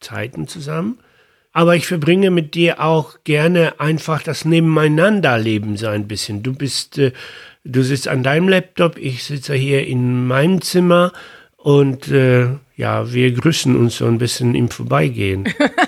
Zeiten 0.00 0.48
zusammen. 0.48 0.98
Aber 1.52 1.74
ich 1.74 1.86
verbringe 1.86 2.30
mit 2.30 2.54
dir 2.54 2.80
auch 2.80 3.16
gerne 3.24 3.80
einfach 3.80 4.22
das 4.22 4.44
Nebeneinanderleben 4.44 5.76
so 5.76 5.88
ein 5.88 6.06
bisschen. 6.06 6.42
Du 6.42 6.52
bist, 6.52 6.98
äh, 6.98 7.12
du 7.64 7.82
sitzt 7.82 8.06
an 8.06 8.22
deinem 8.22 8.48
Laptop, 8.48 8.96
ich 8.96 9.24
sitze 9.24 9.54
hier 9.54 9.86
in 9.86 10.26
meinem 10.26 10.60
Zimmer 10.60 11.12
und 11.56 12.08
äh, 12.08 12.48
ja, 12.76 13.12
wir 13.12 13.32
grüßen 13.32 13.74
uns 13.74 13.96
so 13.96 14.06
ein 14.06 14.18
bisschen 14.18 14.54
im 14.54 14.68
Vorbeigehen. 14.68 15.48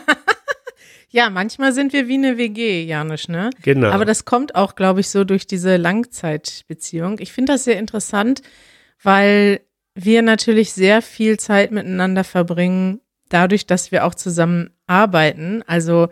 ja, 1.10 1.28
manchmal 1.28 1.72
sind 1.72 1.92
wir 1.92 2.06
wie 2.06 2.14
eine 2.14 2.38
WG, 2.38 2.84
Janusz, 2.84 3.28
ne? 3.28 3.50
Genau. 3.62 3.90
Aber 3.90 4.04
das 4.04 4.24
kommt 4.24 4.54
auch, 4.54 4.76
glaube 4.76 5.00
ich, 5.00 5.08
so 5.08 5.24
durch 5.24 5.46
diese 5.46 5.76
Langzeitbeziehung. 5.76 7.18
Ich 7.18 7.32
finde 7.32 7.52
das 7.52 7.64
sehr 7.64 7.78
interessant, 7.78 8.42
weil 9.02 9.60
wir 9.94 10.22
natürlich 10.22 10.72
sehr 10.72 11.02
viel 11.02 11.38
Zeit 11.38 11.72
miteinander 11.72 12.22
verbringen, 12.22 13.00
dadurch, 13.28 13.66
dass 13.66 13.90
wir 13.90 14.04
auch 14.04 14.14
zusammen 14.14 14.70
arbeiten. 14.86 15.64
Also, 15.66 16.08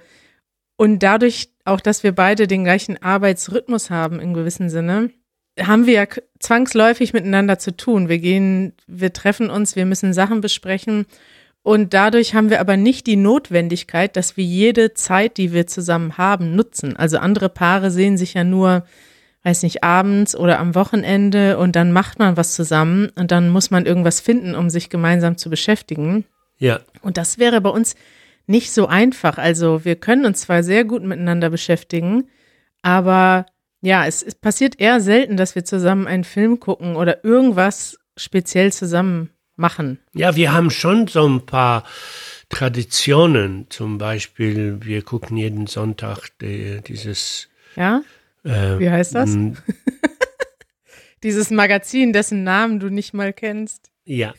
und 0.76 1.02
dadurch 1.02 1.48
auch, 1.64 1.80
dass 1.80 2.02
wir 2.02 2.12
beide 2.12 2.48
den 2.48 2.64
gleichen 2.64 3.00
Arbeitsrhythmus 3.00 3.90
haben 3.90 4.18
in 4.18 4.34
gewissem 4.34 4.68
Sinne, 4.68 5.10
haben 5.60 5.86
wir 5.86 5.94
ja 5.94 6.06
zwangsläufig 6.40 7.12
miteinander 7.12 7.58
zu 7.58 7.76
tun. 7.76 8.08
Wir 8.08 8.18
gehen, 8.18 8.74
wir 8.86 9.12
treffen 9.12 9.50
uns, 9.50 9.76
wir 9.76 9.86
müssen 9.86 10.12
Sachen 10.12 10.40
besprechen. 10.40 11.06
Und 11.62 11.92
dadurch 11.92 12.34
haben 12.34 12.50
wir 12.50 12.60
aber 12.60 12.76
nicht 12.76 13.06
die 13.06 13.16
Notwendigkeit, 13.16 14.16
dass 14.16 14.36
wir 14.36 14.44
jede 14.44 14.94
Zeit, 14.94 15.36
die 15.36 15.52
wir 15.52 15.66
zusammen 15.66 16.16
haben, 16.16 16.56
nutzen. 16.56 16.96
Also 16.96 17.18
andere 17.18 17.48
Paare 17.48 17.90
sehen 17.90 18.16
sich 18.16 18.34
ja 18.34 18.44
nur, 18.44 18.86
weiß 19.42 19.62
nicht, 19.64 19.84
abends 19.84 20.34
oder 20.34 20.60
am 20.60 20.74
Wochenende 20.74 21.58
und 21.58 21.76
dann 21.76 21.92
macht 21.92 22.18
man 22.18 22.36
was 22.36 22.54
zusammen 22.54 23.10
und 23.16 23.30
dann 23.32 23.50
muss 23.50 23.70
man 23.70 23.86
irgendwas 23.86 24.20
finden, 24.20 24.54
um 24.54 24.70
sich 24.70 24.88
gemeinsam 24.88 25.36
zu 25.36 25.50
beschäftigen. 25.50 26.24
Ja. 26.58 26.80
Und 27.02 27.16
das 27.16 27.38
wäre 27.38 27.60
bei 27.60 27.70
uns 27.70 27.96
nicht 28.46 28.72
so 28.72 28.86
einfach. 28.86 29.36
Also 29.38 29.84
wir 29.84 29.96
können 29.96 30.24
uns 30.24 30.40
zwar 30.42 30.62
sehr 30.62 30.84
gut 30.84 31.02
miteinander 31.02 31.50
beschäftigen, 31.50 32.28
aber 32.82 33.46
ja, 33.80 34.06
es, 34.06 34.22
es 34.22 34.34
passiert 34.34 34.80
eher 34.80 35.00
selten, 35.00 35.36
dass 35.36 35.54
wir 35.54 35.64
zusammen 35.64 36.06
einen 36.06 36.24
Film 36.24 36.58
gucken 36.58 36.96
oder 36.96 37.24
irgendwas 37.24 37.98
speziell 38.16 38.72
zusammen 38.72 39.30
machen. 39.58 39.98
Ja, 40.14 40.36
wir 40.36 40.52
haben 40.52 40.70
schon 40.70 41.06
so 41.06 41.26
ein 41.28 41.46
paar 41.46 41.84
Traditionen. 42.48 43.66
Zum 43.68 43.98
Beispiel, 43.98 44.78
wir 44.80 45.02
gucken 45.02 45.36
jeden 45.36 45.66
Sonntag 45.66 46.28
die, 46.40 46.80
dieses. 46.86 47.48
Ja? 47.76 48.02
Äh, 48.44 48.78
Wie 48.78 48.90
heißt 48.90 49.14
das? 49.14 49.36
dieses 51.22 51.50
Magazin, 51.50 52.12
dessen 52.12 52.44
Namen 52.44 52.80
du 52.80 52.88
nicht 52.88 53.14
mal 53.14 53.32
kennst. 53.32 53.90
Ja 54.04 54.32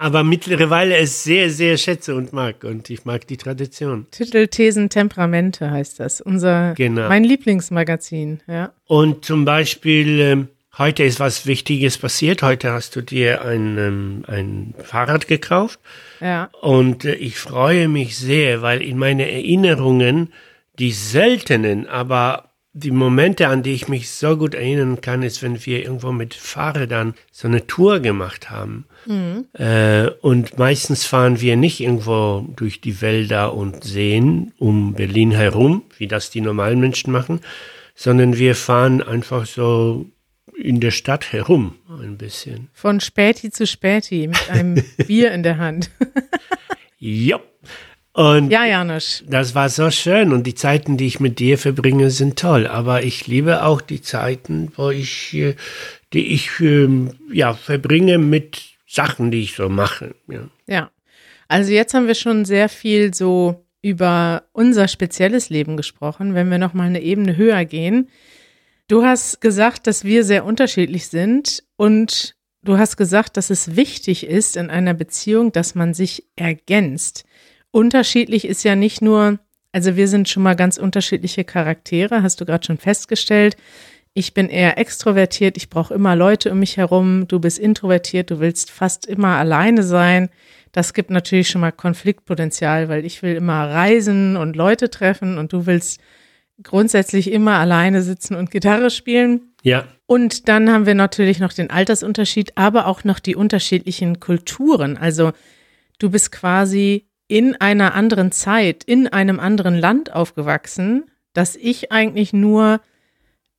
aber 0.00 0.24
mittlerweile 0.24 0.96
es 0.96 1.24
sehr, 1.24 1.50
sehr 1.50 1.76
schätze 1.76 2.14
und 2.14 2.32
mag. 2.32 2.64
Und 2.64 2.88
ich 2.88 3.04
mag 3.04 3.26
die 3.26 3.36
Tradition. 3.36 4.06
Titel, 4.10 4.46
Thesen, 4.46 4.88
Temperamente 4.88 5.70
heißt 5.70 6.00
das. 6.00 6.22
Unser, 6.22 6.72
genau. 6.74 7.06
mein 7.10 7.22
Lieblingsmagazin, 7.22 8.40
ja. 8.48 8.72
Und 8.86 9.26
zum 9.26 9.44
Beispiel, 9.44 10.20
ähm, 10.20 10.48
heute 10.80 11.04
ist 11.04 11.20
was 11.20 11.46
Wichtiges 11.46 11.98
passiert. 11.98 12.42
Heute 12.42 12.72
hast 12.72 12.96
du 12.96 13.02
dir 13.02 13.44
ein, 13.44 13.78
ähm, 13.78 14.24
ein 14.26 14.74
Fahrrad 14.82 15.28
gekauft. 15.28 15.78
Ja. 16.20 16.50
Und 16.60 17.04
äh, 17.04 17.14
ich 17.14 17.38
freue 17.38 17.86
mich 17.86 18.18
sehr, 18.18 18.62
weil 18.62 18.82
in 18.82 18.98
meine 18.98 19.30
Erinnerungen, 19.30 20.32
die 20.78 20.90
seltenen, 20.90 21.86
aber 21.86 22.50
die 22.72 22.92
Momente, 22.92 23.48
an 23.48 23.62
die 23.62 23.74
ich 23.74 23.88
mich 23.88 24.10
so 24.10 24.36
gut 24.36 24.54
erinnern 24.54 25.00
kann, 25.00 25.22
ist, 25.22 25.42
wenn 25.42 25.64
wir 25.66 25.82
irgendwo 25.82 26.12
mit 26.12 26.34
Fahrrädern 26.34 27.14
so 27.30 27.46
eine 27.46 27.66
Tour 27.66 28.00
gemacht 28.00 28.50
haben. 28.50 28.86
Mhm. 29.06 29.46
Äh, 29.52 30.08
und 30.22 30.56
meistens 30.58 31.04
fahren 31.04 31.40
wir 31.40 31.56
nicht 31.56 31.80
irgendwo 31.80 32.46
durch 32.56 32.80
die 32.80 33.02
Wälder 33.02 33.54
und 33.54 33.84
Seen 33.84 34.52
um 34.58 34.94
Berlin 34.94 35.32
herum, 35.32 35.82
wie 35.98 36.06
das 36.06 36.30
die 36.30 36.40
normalen 36.40 36.80
Menschen 36.80 37.12
machen, 37.12 37.40
sondern 37.94 38.38
wir 38.38 38.54
fahren 38.54 39.02
einfach 39.02 39.44
so 39.44 40.06
in 40.60 40.80
der 40.80 40.90
Stadt 40.90 41.32
herum 41.32 41.76
ein 41.88 42.16
bisschen. 42.16 42.68
Von 42.72 43.00
Späti 43.00 43.50
zu 43.50 43.66
Späti 43.66 44.26
mit 44.28 44.50
einem 44.50 44.82
Bier 45.06 45.32
in 45.32 45.42
der 45.42 45.58
Hand. 45.58 45.90
ja. 46.98 47.40
Und 48.12 48.50
ja, 48.50 48.64
Janusz. 48.64 49.22
Das 49.28 49.54
war 49.54 49.68
so 49.68 49.90
schön 49.90 50.32
und 50.32 50.46
die 50.46 50.54
Zeiten, 50.54 50.96
die 50.96 51.06
ich 51.06 51.20
mit 51.20 51.38
dir 51.38 51.58
verbringe, 51.58 52.10
sind 52.10 52.38
toll. 52.38 52.66
Aber 52.66 53.04
ich 53.04 53.26
liebe 53.26 53.62
auch 53.62 53.80
die 53.80 54.02
Zeiten, 54.02 54.72
wo 54.76 54.90
ich, 54.90 55.32
äh, 55.34 55.54
die 56.12 56.34
ich 56.34 56.50
ähm, 56.60 57.12
ja 57.32 57.54
verbringe 57.54 58.18
mit 58.18 58.62
Sachen, 58.86 59.30
die 59.30 59.42
ich 59.42 59.54
so 59.54 59.68
mache. 59.68 60.14
Ja. 60.28 60.48
ja. 60.66 60.90
Also 61.46 61.72
jetzt 61.72 61.94
haben 61.94 62.08
wir 62.08 62.16
schon 62.16 62.44
sehr 62.44 62.68
viel 62.68 63.14
so 63.14 63.64
über 63.80 64.42
unser 64.52 64.88
spezielles 64.88 65.48
Leben 65.48 65.76
gesprochen. 65.76 66.34
Wenn 66.34 66.50
wir 66.50 66.58
noch 66.58 66.74
mal 66.74 66.86
eine 66.86 67.00
Ebene 67.00 67.36
höher 67.36 67.64
gehen, 67.64 68.08
du 68.90 69.04
hast 69.04 69.40
gesagt, 69.40 69.86
dass 69.86 70.04
wir 70.04 70.24
sehr 70.24 70.44
unterschiedlich 70.44 71.08
sind 71.08 71.64
und 71.76 72.36
du 72.62 72.78
hast 72.78 72.96
gesagt, 72.96 73.36
dass 73.36 73.50
es 73.50 73.76
wichtig 73.76 74.26
ist 74.26 74.56
in 74.56 74.70
einer 74.70 74.94
Beziehung, 74.94 75.52
dass 75.52 75.74
man 75.74 75.94
sich 75.94 76.26
ergänzt 76.36 77.24
unterschiedlich 77.70 78.46
ist 78.46 78.64
ja 78.64 78.76
nicht 78.76 79.02
nur, 79.02 79.38
also 79.72 79.96
wir 79.96 80.08
sind 80.08 80.28
schon 80.28 80.42
mal 80.42 80.56
ganz 80.56 80.76
unterschiedliche 80.76 81.44
Charaktere, 81.44 82.22
hast 82.22 82.40
du 82.40 82.44
gerade 82.44 82.64
schon 82.64 82.78
festgestellt. 82.78 83.56
Ich 84.12 84.34
bin 84.34 84.48
eher 84.48 84.76
extrovertiert, 84.76 85.56
ich 85.56 85.70
brauche 85.70 85.94
immer 85.94 86.16
Leute 86.16 86.50
um 86.50 86.58
mich 86.58 86.76
herum. 86.76 87.28
Du 87.28 87.38
bist 87.38 87.58
introvertiert, 87.58 88.30
du 88.30 88.40
willst 88.40 88.70
fast 88.70 89.06
immer 89.06 89.36
alleine 89.36 89.84
sein. 89.84 90.30
Das 90.72 90.94
gibt 90.94 91.10
natürlich 91.10 91.48
schon 91.48 91.60
mal 91.60 91.70
Konfliktpotenzial, 91.70 92.88
weil 92.88 93.04
ich 93.04 93.22
will 93.22 93.36
immer 93.36 93.68
reisen 93.70 94.36
und 94.36 94.56
Leute 94.56 94.90
treffen 94.90 95.38
und 95.38 95.52
du 95.52 95.66
willst 95.66 96.00
grundsätzlich 96.62 97.30
immer 97.30 97.58
alleine 97.58 98.02
sitzen 98.02 98.34
und 98.34 98.50
Gitarre 98.50 98.90
spielen. 98.90 99.52
Ja. 99.62 99.86
Und 100.06 100.48
dann 100.48 100.70
haben 100.70 100.86
wir 100.86 100.94
natürlich 100.94 101.38
noch 101.38 101.52
den 101.52 101.70
Altersunterschied, 101.70 102.56
aber 102.56 102.86
auch 102.86 103.04
noch 103.04 103.18
die 103.18 103.36
unterschiedlichen 103.36 104.20
Kulturen. 104.20 104.96
Also 104.96 105.32
du 105.98 106.10
bist 106.10 106.32
quasi 106.32 107.06
in 107.28 107.54
einer 107.60 107.94
anderen 107.94 108.32
Zeit, 108.32 108.82
in 108.84 109.06
einem 109.06 109.38
anderen 109.38 109.78
Land 109.78 110.12
aufgewachsen, 110.12 111.04
das 111.32 111.54
ich 111.54 111.92
eigentlich 111.92 112.32
nur 112.32 112.80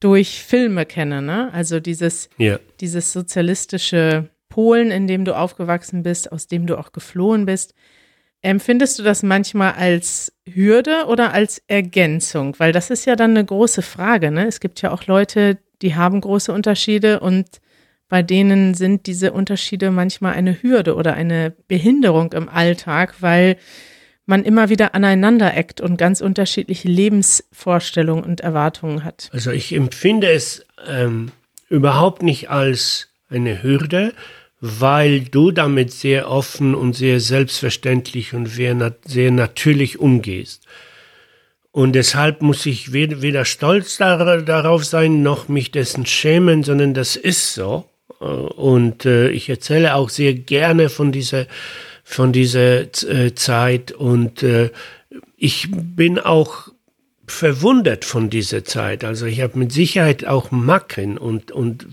durch 0.01 0.43
Filme 0.43 0.85
kenne, 0.85 1.21
ne? 1.21 1.53
Also 1.53 1.79
dieses, 1.79 2.29
ja. 2.37 2.59
dieses 2.81 3.13
sozialistische 3.13 4.29
Polen, 4.49 4.91
in 4.91 5.07
dem 5.07 5.23
du 5.23 5.37
aufgewachsen 5.37 6.03
bist, 6.03 6.31
aus 6.31 6.47
dem 6.47 6.67
du 6.67 6.77
auch 6.77 6.91
geflohen 6.91 7.45
bist. 7.45 7.73
Empfindest 8.43 8.97
du 8.97 9.03
das 9.03 9.21
manchmal 9.21 9.73
als 9.73 10.33
Hürde 10.51 11.05
oder 11.07 11.33
als 11.33 11.61
Ergänzung? 11.67 12.55
Weil 12.57 12.71
das 12.71 12.89
ist 12.89 13.05
ja 13.05 13.15
dann 13.15 13.31
eine 13.31 13.45
große 13.45 13.81
Frage, 13.83 14.31
ne? 14.31 14.47
Es 14.47 14.59
gibt 14.59 14.81
ja 14.81 14.91
auch 14.91 15.05
Leute, 15.05 15.57
die 15.81 15.95
haben 15.95 16.21
große 16.21 16.51
Unterschiede 16.51 17.19
und 17.19 17.61
bei 18.09 18.23
denen 18.23 18.73
sind 18.73 19.05
diese 19.05 19.31
Unterschiede 19.31 19.89
manchmal 19.91 20.33
eine 20.33 20.61
Hürde 20.61 20.95
oder 20.95 21.13
eine 21.13 21.53
Behinderung 21.67 22.33
im 22.33 22.49
Alltag, 22.49 23.15
weil 23.21 23.57
man 24.25 24.43
immer 24.43 24.69
wieder 24.69 24.95
aneinander 24.95 25.55
eckt 25.55 25.79
und 25.79 25.97
ganz 25.97 26.19
unterschiedliche 26.19 26.87
Lebensvorstellungen 26.87 28.23
und 28.23 28.41
Erwartungen 28.41 29.03
hat. 29.03 29.29
Also 29.31 29.51
ich 29.51 29.73
empfinde 29.73 30.29
es 30.29 30.65
ähm, 30.87 31.31
überhaupt 31.69 32.21
nicht 32.21 32.49
als 32.49 33.09
eine 33.29 33.63
Hürde, 33.63 34.13
weil 34.61 35.21
du 35.21 35.49
damit 35.51 35.91
sehr 35.91 36.29
offen 36.29 36.75
und 36.75 36.93
sehr 36.93 37.19
selbstverständlich 37.19 38.33
und 38.33 38.47
sehr 38.47 39.31
natürlich 39.31 39.99
umgehst. 39.99 40.65
Und 41.71 41.93
deshalb 41.93 42.41
muss 42.41 42.65
ich 42.65 42.93
weder 42.93 43.45
stolz 43.45 43.97
darauf 43.97 44.85
sein, 44.85 45.23
noch 45.23 45.47
mich 45.47 45.71
dessen 45.71 46.05
schämen, 46.05 46.63
sondern 46.63 46.93
das 46.93 47.15
ist 47.15 47.55
so. 47.55 47.85
Und 48.19 49.05
äh, 49.05 49.29
ich 49.29 49.49
erzähle 49.49 49.95
auch 49.95 50.09
sehr 50.09 50.35
gerne 50.35 50.89
von 50.89 51.11
dieser, 51.11 51.47
von 52.03 52.31
dieser 52.31 52.81
äh, 52.81 53.33
Zeit 53.33 53.91
und 53.93 54.43
äh, 54.43 54.69
ich 55.37 55.69
bin 55.71 56.19
auch 56.19 56.67
verwundert 57.25 58.05
von 58.05 58.29
dieser 58.29 58.63
Zeit. 58.63 59.03
Also 59.03 59.25
ich 59.25 59.41
habe 59.41 59.57
mit 59.57 59.71
Sicherheit 59.71 60.25
auch 60.25 60.51
Macken 60.51 61.17
und, 61.17 61.51
und 61.51 61.87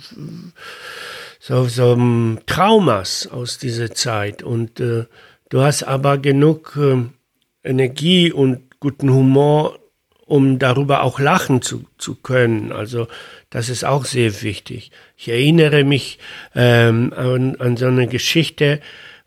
so, 1.38 1.64
so 1.64 1.92
um, 1.92 2.38
Traumas 2.46 3.26
aus 3.26 3.58
dieser 3.58 3.92
Zeit. 3.92 4.42
Und 4.42 4.80
äh, 4.80 5.04
du 5.48 5.60
hast 5.60 5.82
aber 5.82 6.18
genug 6.18 6.76
äh, 6.76 7.04
Energie 7.68 8.32
und 8.32 8.80
guten 8.80 9.12
Humor, 9.12 9.78
um 10.26 10.58
darüber 10.58 11.02
auch 11.02 11.18
lachen 11.18 11.62
zu, 11.62 11.84
zu 11.96 12.14
können. 12.14 12.70
Also 12.72 13.08
das 13.50 13.68
ist 13.68 13.84
auch 13.84 14.04
sehr 14.04 14.42
wichtig. 14.42 14.90
Ich 15.16 15.28
erinnere 15.28 15.84
mich 15.84 16.18
ähm, 16.54 17.12
an, 17.16 17.56
an 17.56 17.76
so 17.76 17.86
eine 17.86 18.06
Geschichte, 18.06 18.80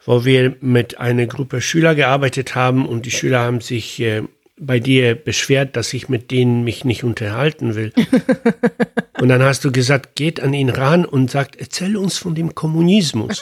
wo 0.05 0.25
wir 0.25 0.55
mit 0.61 0.99
einer 0.99 1.25
Gruppe 1.27 1.61
Schüler 1.61 1.95
gearbeitet 1.95 2.55
haben 2.55 2.87
und 2.87 3.05
die 3.05 3.11
Schüler 3.11 3.39
haben 3.39 3.61
sich 3.61 3.99
äh, 3.99 4.23
bei 4.61 4.79
dir 4.79 5.15
beschwert, 5.15 5.75
dass 5.75 5.91
ich 5.93 6.07
mit 6.07 6.31
denen 6.31 6.63
mich 6.63 6.85
nicht 6.85 7.03
unterhalten 7.03 7.75
will. 7.75 7.91
und 9.19 9.29
dann 9.29 9.41
hast 9.41 9.65
du 9.65 9.71
gesagt, 9.71 10.15
geht 10.15 10.39
an 10.39 10.53
ihn 10.53 10.69
ran 10.69 11.03
und 11.03 11.31
sagt, 11.31 11.55
erzähl 11.55 11.97
uns 11.97 12.17
von 12.17 12.35
dem 12.35 12.53
Kommunismus. 12.53 13.41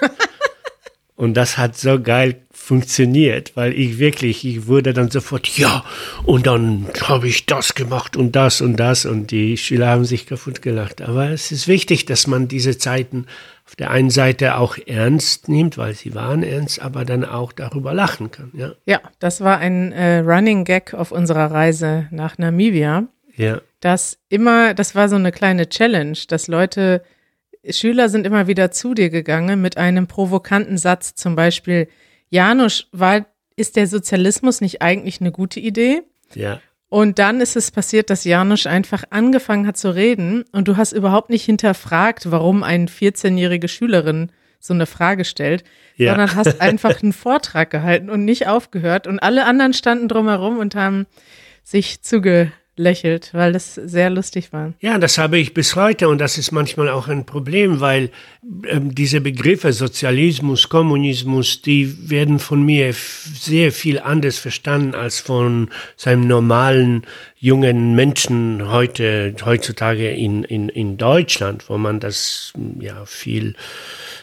und 1.16 1.36
das 1.36 1.58
hat 1.58 1.78
so 1.78 2.02
geil 2.02 2.42
funktioniert, 2.70 3.54
weil 3.56 3.74
ich 3.74 3.98
wirklich, 3.98 4.46
ich 4.46 4.68
wurde 4.68 4.94
dann 4.94 5.10
sofort, 5.10 5.58
ja, 5.58 5.84
und 6.24 6.46
dann 6.46 6.86
habe 7.02 7.28
ich 7.28 7.48
das 7.48 7.74
gemacht 7.74 8.16
und 8.16 8.36
das 8.36 8.62
und 8.62 8.76
das 8.76 9.08
und 9.08 9.32
die 9.32 9.58
Schüler 9.58 9.88
haben 9.88 10.06
sich 10.06 10.28
kaputt 10.28 10.62
gelacht. 10.62 11.02
Aber 11.02 11.30
es 11.32 11.52
ist 11.52 11.68
wichtig, 11.68 12.06
dass 12.06 12.28
man 12.28 12.48
diese 12.48 12.78
Zeiten 12.78 13.26
auf 13.66 13.76
der 13.76 13.90
einen 13.90 14.12
Seite 14.12 14.58
auch 14.58 14.78
ernst 14.86 15.50
nimmt, 15.50 15.80
weil 15.80 15.96
sie 15.96 16.14
waren 16.14 16.44
ernst, 16.44 16.80
aber 16.80 17.06
dann 17.06 17.26
auch 17.26 17.54
darüber 17.54 17.96
lachen 17.96 18.30
kann. 18.30 18.52
Ja, 18.54 18.74
ja 18.86 19.02
das 19.18 19.42
war 19.42 19.58
ein 19.58 19.92
äh, 19.92 20.20
Running 20.20 20.64
Gag 20.64 20.94
auf 20.94 21.12
unserer 21.12 21.50
Reise 21.50 22.08
nach 22.12 22.38
Namibia. 22.38 23.08
Ja. 23.36 23.62
Das 23.80 24.20
immer, 24.30 24.76
das 24.76 24.94
war 24.94 25.10
so 25.10 25.16
eine 25.16 25.32
kleine 25.32 25.70
Challenge, 25.70 26.20
dass 26.28 26.48
Leute, 26.48 27.02
Schüler 27.68 28.10
sind 28.10 28.28
immer 28.28 28.46
wieder 28.46 28.70
zu 28.70 28.94
dir 28.94 29.10
gegangen 29.10 29.60
mit 29.60 29.76
einem 29.78 30.06
provokanten 30.06 30.78
Satz, 30.78 31.16
zum 31.16 31.36
Beispiel, 31.36 31.88
Janusz, 32.30 32.88
war, 32.92 33.26
ist 33.56 33.76
der 33.76 33.88
Sozialismus 33.88 34.62
nicht 34.62 34.82
eigentlich 34.82 35.22
eine 35.22 35.32
gute 35.32 35.60
Idee? 35.60 36.04
Ja. 36.34 36.60
Und 36.90 37.20
dann 37.20 37.40
ist 37.40 37.56
es 37.56 37.70
passiert, 37.70 38.10
dass 38.10 38.24
Janusz 38.24 38.66
einfach 38.66 39.04
angefangen 39.12 39.68
hat 39.68 39.78
zu 39.78 39.94
reden 39.94 40.44
und 40.52 40.68
du 40.68 40.76
hast 40.76 40.92
überhaupt 40.92 41.30
nicht 41.30 41.46
hinterfragt, 41.46 42.32
warum 42.32 42.64
eine 42.64 42.88
14-jährige 42.88 43.68
Schülerin 43.68 44.32
so 44.60 44.74
eine 44.74 44.88
Frage 44.88 45.24
stellt, 45.24 45.64
ja. 45.96 46.12
sondern 46.12 46.36
hast 46.36 46.62
einfach 46.62 47.02
einen 47.02 47.14
Vortrag 47.14 47.70
gehalten 47.70 48.10
und 48.10 48.26
nicht 48.26 48.48
aufgehört 48.48 49.06
und 49.06 49.20
alle 49.20 49.46
anderen 49.46 49.74
standen 49.74 50.08
drumherum 50.08 50.58
und 50.58 50.76
haben 50.76 51.06
sich 51.64 52.02
zuge 52.02 52.52
lächelt, 52.80 53.34
weil 53.34 53.52
das 53.52 53.76
sehr 53.76 54.10
lustig 54.10 54.54
war. 54.54 54.74
Ja, 54.80 54.98
das 54.98 55.18
habe 55.18 55.38
ich 55.38 55.54
bis 55.54 55.76
heute 55.76 56.08
und 56.08 56.20
das 56.20 56.38
ist 56.38 56.52
manchmal 56.52 56.88
auch 56.88 57.10
ein 57.10 57.26
Problem, 57.26 57.82
weil 57.82 58.10
ähm, 58.68 58.96
diese 58.96 59.20
Begriffe 59.20 59.74
Sozialismus, 59.74 60.70
Kommunismus, 60.70 61.62
die 61.62 62.10
werden 62.10 62.40
von 62.40 62.64
mir 62.64 62.94
sehr 62.94 63.74
viel 63.74 64.00
anders 64.00 64.38
verstanden 64.38 64.96
als 64.96 65.20
von 65.20 65.70
seinem 65.98 66.26
normalen 66.26 67.04
jungen 67.42 67.96
Menschen 67.96 68.70
heute, 68.70 69.34
heutzutage 69.46 70.10
in, 70.12 70.44
in, 70.44 70.68
in 70.68 70.98
Deutschland, 70.98 71.70
wo 71.70 71.78
man 71.78 72.02
das 72.02 72.52
ja 72.80 73.06
viel 73.06 73.56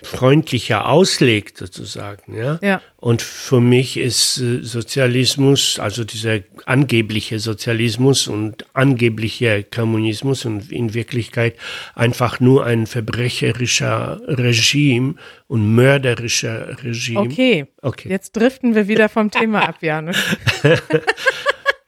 freundlicher 0.02 0.86
auslegt, 0.86 1.56
sozusagen. 1.56 2.36
Ja? 2.36 2.58
ja. 2.62 2.82
Und 2.98 3.22
für 3.22 3.60
mich 3.60 3.96
ist 3.96 4.38
äh, 4.38 4.62
Sozialismus, 4.62 5.78
also 5.78 6.04
dieser 6.04 6.40
angebliche 6.66 7.38
Sozialismus 7.38 8.28
und 8.28 8.66
angebliche 8.74 9.64
Kommunismus 9.64 10.44
und 10.44 10.70
in 10.70 10.92
Wirklichkeit 10.92 11.56
einfach 11.94 12.38
nur 12.40 12.66
ein 12.66 12.86
verbrecherischer 12.86 14.20
Regime 14.26 15.14
und 15.48 15.74
mörderischer 15.74 16.76
Regime. 16.84 17.20
Okay. 17.20 17.66
okay. 17.80 18.10
Jetzt 18.10 18.36
driften 18.36 18.74
wir 18.74 18.88
wieder 18.88 19.08
vom 19.08 19.30
Thema 19.30 19.66
ab, 19.66 19.76
Janusz. 19.80 20.18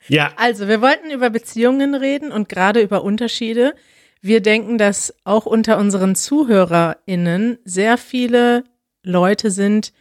ja. 0.08 0.32
Also, 0.36 0.68
wir 0.68 0.80
wollten 0.80 1.10
über 1.10 1.30
Beziehungen 1.30 1.94
reden 1.94 2.32
und 2.32 2.48
gerade 2.48 2.80
über 2.80 3.04
Unterschiede. 3.04 3.74
Wir 4.20 4.40
denken, 4.40 4.78
dass 4.78 5.14
auch 5.24 5.46
unter 5.46 5.78
unseren 5.78 6.14
ZuhörerInnen 6.14 7.58
sehr 7.64 7.98
viele 7.98 8.64
Leute 9.02 9.50
sind, 9.50 9.92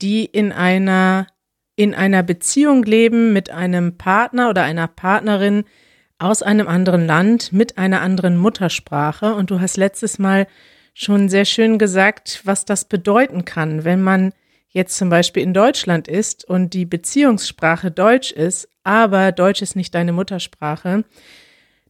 die 0.00 0.24
in 0.24 0.52
einer, 0.52 1.26
in 1.76 1.94
einer 1.94 2.22
Beziehung 2.22 2.84
leben 2.84 3.32
mit 3.32 3.50
einem 3.50 3.96
Partner 3.98 4.50
oder 4.50 4.62
einer 4.62 4.86
Partnerin 4.86 5.64
aus 6.18 6.42
einem 6.42 6.68
anderen 6.68 7.06
Land 7.06 7.52
mit 7.52 7.78
einer 7.78 8.00
anderen 8.00 8.36
Muttersprache. 8.36 9.34
Und 9.34 9.50
du 9.50 9.60
hast 9.60 9.76
letztes 9.76 10.18
Mal 10.18 10.46
schon 10.94 11.28
sehr 11.28 11.44
schön 11.44 11.78
gesagt, 11.78 12.40
was 12.44 12.64
das 12.64 12.84
bedeuten 12.84 13.44
kann, 13.44 13.84
wenn 13.84 14.02
man 14.02 14.32
jetzt 14.68 14.96
zum 14.96 15.08
Beispiel 15.08 15.42
in 15.42 15.54
Deutschland 15.54 16.08
ist 16.08 16.44
und 16.44 16.74
die 16.74 16.86
Beziehungssprache 16.86 17.90
Deutsch 17.90 18.32
ist, 18.32 18.68
aber 18.84 19.32
Deutsch 19.32 19.62
ist 19.62 19.74
nicht 19.74 19.94
deine 19.94 20.12
Muttersprache 20.12 21.04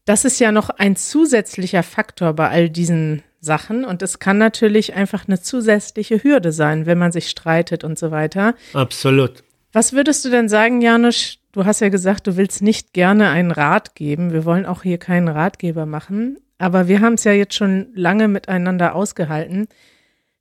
das 0.05 0.25
ist 0.25 0.39
ja 0.39 0.53
noch 0.53 0.71
ein 0.71 0.97
zusätzlicher 0.97 1.83
Faktor 1.83 2.35
bei 2.35 2.49
all 2.51 2.69
diesen 2.69 3.23
Sachen 3.41 3.85
und 3.85 4.03
es 4.03 4.19
kann 4.19 4.39
natürlich 4.39 4.95
einfach 4.95 5.27
eine 5.27 5.41
zusätzliche 5.41 6.23
Hürde 6.23 6.53
sein, 6.53 6.87
wenn 6.87 6.99
man 6.99 7.13
sich 7.13 7.29
streitet 7.29 7.85
und 7.85 7.99
so 7.99 8.11
weiter. 8.11 8.55
Absolut. 8.73 9.45
Was 9.73 9.93
würdest 9.93 10.25
du 10.25 10.31
denn 10.31 10.49
sagen, 10.49 10.81
Janusz? 10.81 11.39
Du 11.53 11.65
hast 11.65 11.81
ja 11.81 11.89
gesagt, 11.89 12.27
du 12.27 12.37
willst 12.37 12.63
nicht 12.63 12.93
gerne 12.93 13.31
einen 13.31 13.51
Rat 13.51 13.95
geben. 13.95 14.33
Wir 14.33 14.45
wollen 14.45 14.67
auch 14.67 14.83
hier 14.83 14.99
keinen 14.99 15.29
Ratgeber 15.29 15.87
machen, 15.87 16.39
aber 16.59 16.89
wir 16.89 17.01
haben 17.01 17.15
es 17.15 17.25
ja 17.25 17.33
jetzt 17.33 17.55
schon 17.55 17.89
lange 17.95 18.29
miteinander 18.29 18.95
ausgehalten. 18.95 19.69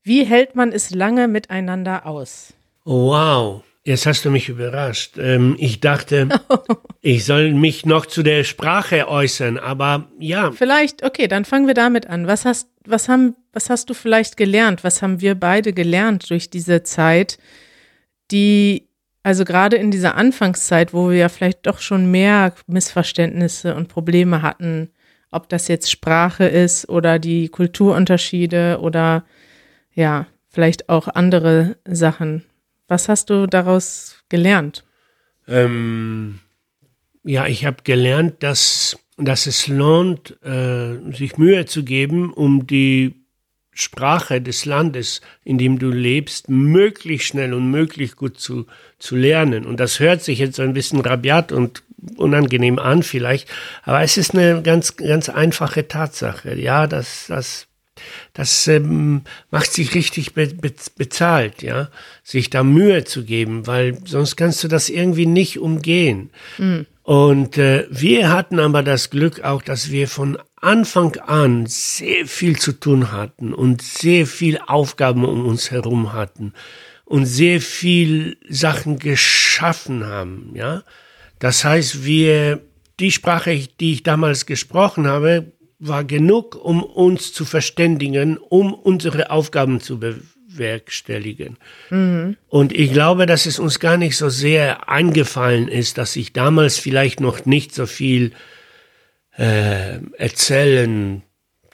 Wie 0.02 0.24
hält 0.24 0.56
man 0.56 0.72
es 0.72 0.92
lange 0.92 1.28
miteinander 1.28 2.06
aus? 2.06 2.54
Wow. 2.84 3.64
Jetzt 3.86 4.06
hast 4.06 4.24
du 4.24 4.32
mich 4.32 4.48
überrascht. 4.48 5.18
Ähm, 5.18 5.58
ich 5.60 5.82
dachte, 5.82 6.30
ich 7.02 7.26
soll 7.26 7.54
mich 7.54 7.86
noch 7.86 8.06
zu 8.06 8.24
der 8.24 8.46
Sprache 8.46 9.10
äußern, 9.10 9.58
aber 9.58 10.08
ja. 10.20 10.54
Vielleicht, 10.54 11.04
okay, 11.04 11.28
dann 11.28 11.44
fangen 11.44 11.68
wir 11.68 11.74
damit 11.74 12.08
an. 12.08 12.26
Was 12.26 12.46
hast, 12.46 12.70
was 12.86 13.10
haben, 13.10 13.36
was 13.52 13.70
hast 13.70 13.90
du 13.90 13.94
vielleicht 13.94 14.38
gelernt? 14.38 14.86
Was 14.86 15.02
haben 15.02 15.20
wir 15.20 15.36
beide 15.36 15.74
gelernt 15.74 16.30
durch 16.30 16.50
diese 16.50 16.84
Zeit, 16.84 17.38
die, 18.32 18.88
also 19.22 19.44
gerade 19.44 19.76
in 19.76 19.92
dieser 19.92 20.16
Anfangszeit, 20.16 20.94
wo 20.94 21.10
wir 21.10 21.18
ja 21.18 21.30
vielleicht 21.30 21.66
doch 21.68 21.80
schon 21.80 22.10
mehr 22.10 22.54
Missverständnisse 22.68 23.76
und 23.76 23.90
Probleme 23.90 24.42
hatten, 24.42 24.92
ob 25.30 25.50
das 25.50 25.68
jetzt 25.68 25.92
Sprache 25.92 26.46
ist 26.46 26.88
oder 26.88 27.20
die 27.20 27.50
Kulturunterschiede 27.50 28.80
oder 28.80 29.26
ja, 29.94 30.28
vielleicht 30.48 30.88
auch 30.88 31.10
andere 31.10 31.76
Sachen. 31.86 32.46
Was 32.94 33.10
hast 33.10 33.32
du 33.32 33.48
daraus 33.48 34.18
gelernt? 34.30 34.84
Ähm, 35.48 36.42
ja, 37.24 37.48
ich 37.48 37.66
habe 37.66 37.78
gelernt, 37.84 38.44
dass, 38.44 39.00
dass 39.18 39.48
es 39.48 39.68
lohnt, 39.68 40.38
äh, 40.44 41.00
sich 41.12 41.40
Mühe 41.40 41.66
zu 41.66 41.84
geben, 41.84 42.32
um 42.32 42.68
die 42.68 43.16
Sprache 43.72 44.42
des 44.42 44.66
Landes, 44.66 45.22
in 45.44 45.58
dem 45.58 45.80
du 45.80 45.90
lebst, 45.90 46.50
möglichst 46.50 47.30
schnell 47.30 47.56
und 47.56 47.72
möglichst 47.72 48.16
gut 48.16 48.40
zu, 48.40 48.68
zu 49.00 49.16
lernen. 49.16 49.66
Und 49.66 49.80
das 49.80 50.00
hört 50.00 50.22
sich 50.22 50.38
jetzt 50.38 50.60
ein 50.60 50.76
bisschen 50.76 51.00
rabiat 51.00 51.52
und 51.52 51.82
unangenehm 52.18 52.78
an 52.78 53.02
vielleicht, 53.02 53.50
aber 53.82 54.04
es 54.04 54.18
ist 54.18 54.36
eine 54.36 54.62
ganz, 54.62 54.98
ganz 54.98 55.30
einfache 55.30 55.88
Tatsache. 55.88 56.60
Ja, 56.60 56.86
dass 56.86 57.26
das 57.28 57.66
das 58.34 58.68
ähm, 58.68 59.22
macht 59.52 59.72
sich 59.72 59.94
richtig 59.94 60.34
be 60.34 60.48
be 60.48 60.74
bezahlt, 60.98 61.62
ja, 61.62 61.90
sich 62.24 62.50
da 62.50 62.64
Mühe 62.64 63.04
zu 63.04 63.24
geben, 63.24 63.68
weil 63.68 63.98
sonst 64.06 64.36
kannst 64.36 64.64
du 64.64 64.68
das 64.68 64.90
irgendwie 64.90 65.26
nicht 65.26 65.60
umgehen. 65.60 66.32
Mhm. 66.58 66.86
Und 67.04 67.58
äh, 67.58 67.86
wir 67.90 68.32
hatten 68.32 68.60
aber 68.60 68.82
das 68.82 69.10
Glück 69.10 69.44
auch, 69.44 69.62
dass 69.62 69.92
wir 69.92 70.08
von 70.08 70.38
Anfang 70.56 71.18
an 71.18 71.66
sehr 71.66 72.26
viel 72.26 72.58
zu 72.58 72.72
tun 72.72 73.12
hatten 73.12 73.54
und 73.54 73.82
sehr 73.82 74.26
viel 74.26 74.58
Aufgaben 74.66 75.26
um 75.26 75.46
uns 75.46 75.72
herum 75.72 76.14
hatten 76.14 76.54
und 77.04 77.26
sehr 77.26 77.60
viel 77.60 78.38
Sachen 78.48 78.98
geschaffen 78.98 80.06
haben, 80.06 80.52
ja. 80.56 80.84
Das 81.40 81.66
heißt, 81.66 82.06
wir 82.06 82.62
die 83.02 83.12
Sprache, 83.12 83.68
die 83.80 83.94
ich 83.94 84.04
damals 84.04 84.46
gesprochen 84.46 85.08
habe, 85.08 85.52
war 85.88 86.04
genug, 86.04 86.56
um 86.56 86.84
uns 86.84 87.34
zu 87.34 87.46
verständigen, 87.46 88.38
um 88.38 88.74
unsere 88.74 89.30
Aufgaben 89.32 89.82
zu 89.82 90.00
bewerkstelligen. 90.00 91.58
Mhm. 91.90 92.38
Und 92.48 92.74
ich 92.74 92.94
glaube, 92.94 93.26
dass 93.26 93.46
es 93.46 93.60
uns 93.60 93.80
gar 93.80 93.98
nicht 93.98 94.18
so 94.18 94.30
sehr 94.30 94.90
eingefallen 94.90 95.68
ist, 95.68 95.98
dass 95.98 96.16
ich 96.16 96.34
damals 96.34 96.78
vielleicht 96.78 97.20
noch 97.20 97.46
nicht 97.46 97.76
so 97.76 97.86
viel 97.86 98.32
äh, 99.38 100.00
erzählen 100.18 101.24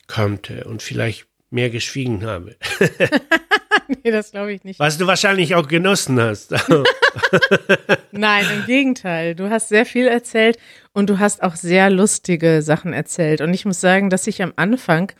konnte 0.07 0.63
und 0.63 0.81
vielleicht 0.81 1.27
mehr 1.51 1.69
geschwiegen 1.69 2.25
habe. 2.25 2.55
nee, 4.03 4.11
das 4.11 4.31
glaube 4.31 4.53
ich 4.53 4.63
nicht. 4.63 4.79
Was 4.79 4.97
du 4.97 5.07
wahrscheinlich 5.07 5.55
auch 5.55 5.67
genossen 5.67 6.19
hast. 6.19 6.51
Nein, 8.11 8.45
im 8.55 8.65
Gegenteil. 8.65 9.35
Du 9.35 9.49
hast 9.49 9.69
sehr 9.69 9.85
viel 9.85 10.07
erzählt 10.07 10.57
und 10.93 11.09
du 11.09 11.19
hast 11.19 11.41
auch 11.41 11.55
sehr 11.55 11.89
lustige 11.89 12.61
Sachen 12.61 12.93
erzählt. 12.93 13.41
Und 13.41 13.53
ich 13.53 13.65
muss 13.65 13.81
sagen, 13.81 14.09
dass 14.09 14.27
ich 14.27 14.43
am 14.43 14.53
Anfang, 14.55 15.11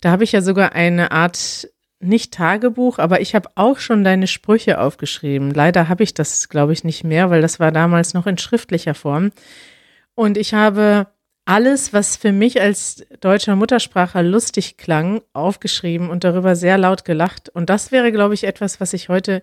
da 0.00 0.10
habe 0.10 0.24
ich 0.24 0.32
ja 0.32 0.42
sogar 0.42 0.72
eine 0.72 1.12
Art, 1.12 1.68
nicht 2.00 2.32
Tagebuch, 2.32 2.98
aber 2.98 3.20
ich 3.20 3.34
habe 3.34 3.50
auch 3.54 3.78
schon 3.78 4.02
deine 4.04 4.26
Sprüche 4.26 4.80
aufgeschrieben. 4.80 5.52
Leider 5.52 5.88
habe 5.88 6.02
ich 6.02 6.14
das, 6.14 6.48
glaube 6.48 6.72
ich, 6.72 6.82
nicht 6.82 7.04
mehr, 7.04 7.30
weil 7.30 7.42
das 7.42 7.60
war 7.60 7.70
damals 7.70 8.14
noch 8.14 8.26
in 8.26 8.38
schriftlicher 8.38 8.94
Form. 8.94 9.30
Und 10.14 10.36
ich 10.36 10.54
habe 10.54 11.06
alles, 11.50 11.92
was 11.92 12.16
für 12.16 12.30
mich 12.30 12.60
als 12.60 13.04
deutscher 13.18 13.56
Muttersprache 13.56 14.22
lustig 14.22 14.76
klang, 14.76 15.20
aufgeschrieben 15.32 16.08
und 16.08 16.22
darüber 16.22 16.54
sehr 16.54 16.78
laut 16.78 17.04
gelacht. 17.04 17.48
Und 17.48 17.68
das 17.68 17.90
wäre, 17.90 18.12
glaube 18.12 18.34
ich, 18.34 18.44
etwas, 18.44 18.80
was 18.80 18.92
ich 18.92 19.08
heute 19.08 19.42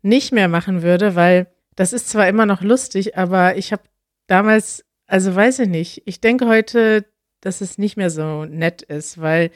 nicht 0.00 0.32
mehr 0.32 0.48
machen 0.48 0.80
würde, 0.80 1.14
weil 1.14 1.48
das 1.76 1.92
ist 1.92 2.08
zwar 2.08 2.26
immer 2.26 2.46
noch 2.46 2.62
lustig, 2.62 3.18
aber 3.18 3.58
ich 3.58 3.70
habe 3.70 3.82
damals, 4.28 4.86
also 5.06 5.34
weiß 5.34 5.58
ich 5.58 5.68
nicht, 5.68 6.02
ich 6.06 6.22
denke 6.22 6.48
heute, 6.48 7.04
dass 7.42 7.60
es 7.60 7.76
nicht 7.76 7.98
mehr 7.98 8.08
so 8.08 8.46
nett 8.46 8.80
ist, 8.80 9.20
weil 9.20 9.50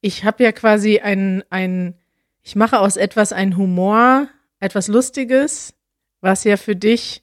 ich 0.00 0.24
habe 0.24 0.42
ja 0.44 0.52
quasi 0.52 1.00
ein, 1.00 1.44
ein, 1.50 1.98
ich 2.42 2.56
mache 2.56 2.80
aus 2.80 2.96
etwas 2.96 3.30
ein 3.30 3.58
Humor, 3.58 4.26
etwas 4.58 4.88
Lustiges, 4.88 5.74
was 6.22 6.44
ja 6.44 6.56
für 6.56 6.76
dich, 6.76 7.21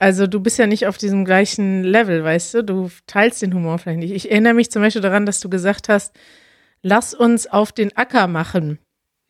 also 0.00 0.26
du 0.26 0.40
bist 0.40 0.58
ja 0.58 0.66
nicht 0.66 0.86
auf 0.88 0.98
diesem 0.98 1.24
gleichen 1.24 1.84
Level, 1.84 2.24
weißt 2.24 2.54
du, 2.54 2.64
du 2.64 2.90
teilst 3.06 3.42
den 3.42 3.54
Humor 3.54 3.78
vielleicht 3.78 4.00
nicht. 4.00 4.12
Ich 4.12 4.30
erinnere 4.30 4.54
mich 4.54 4.70
zum 4.70 4.82
Beispiel 4.82 5.02
daran, 5.02 5.26
dass 5.26 5.38
du 5.40 5.48
gesagt 5.48 5.88
hast, 5.88 6.12
lass 6.82 7.14
uns 7.14 7.46
auf 7.46 7.70
den 7.70 7.96
Acker 7.96 8.26
machen. 8.26 8.78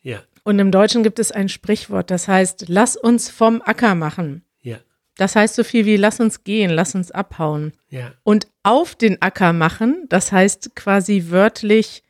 Ja, 0.01 0.23
Und 0.43 0.57
im 0.57 0.71
Deutschen 0.71 1.03
gibt 1.03 1.19
es 1.19 1.31
ein 1.31 1.49
Sprichwort, 1.49 2.09
das 2.09 2.27
heißt, 2.27 2.65
lass 2.69 2.95
uns 2.97 3.29
vom 3.29 3.61
Acker 3.61 3.93
machen. 3.95 4.43
ja, 4.61 4.77
Das 5.17 5.35
heißt 5.35 5.55
so 5.55 5.63
viel 5.63 5.85
wie 5.85 5.97
lass 5.97 6.19
uns 6.19 6.43
gehen, 6.43 6.71
lass 6.71 6.95
uns 6.95 7.11
abhauen. 7.11 7.73
ja, 7.89 8.13
Und 8.23 8.47
auf 8.63 8.95
den 8.95 9.21
Acker 9.21 9.53
machen, 9.53 10.05
das 10.09 10.31
heißt 10.31 10.75
quasi 10.75 11.25
wörtlich, 11.27 12.01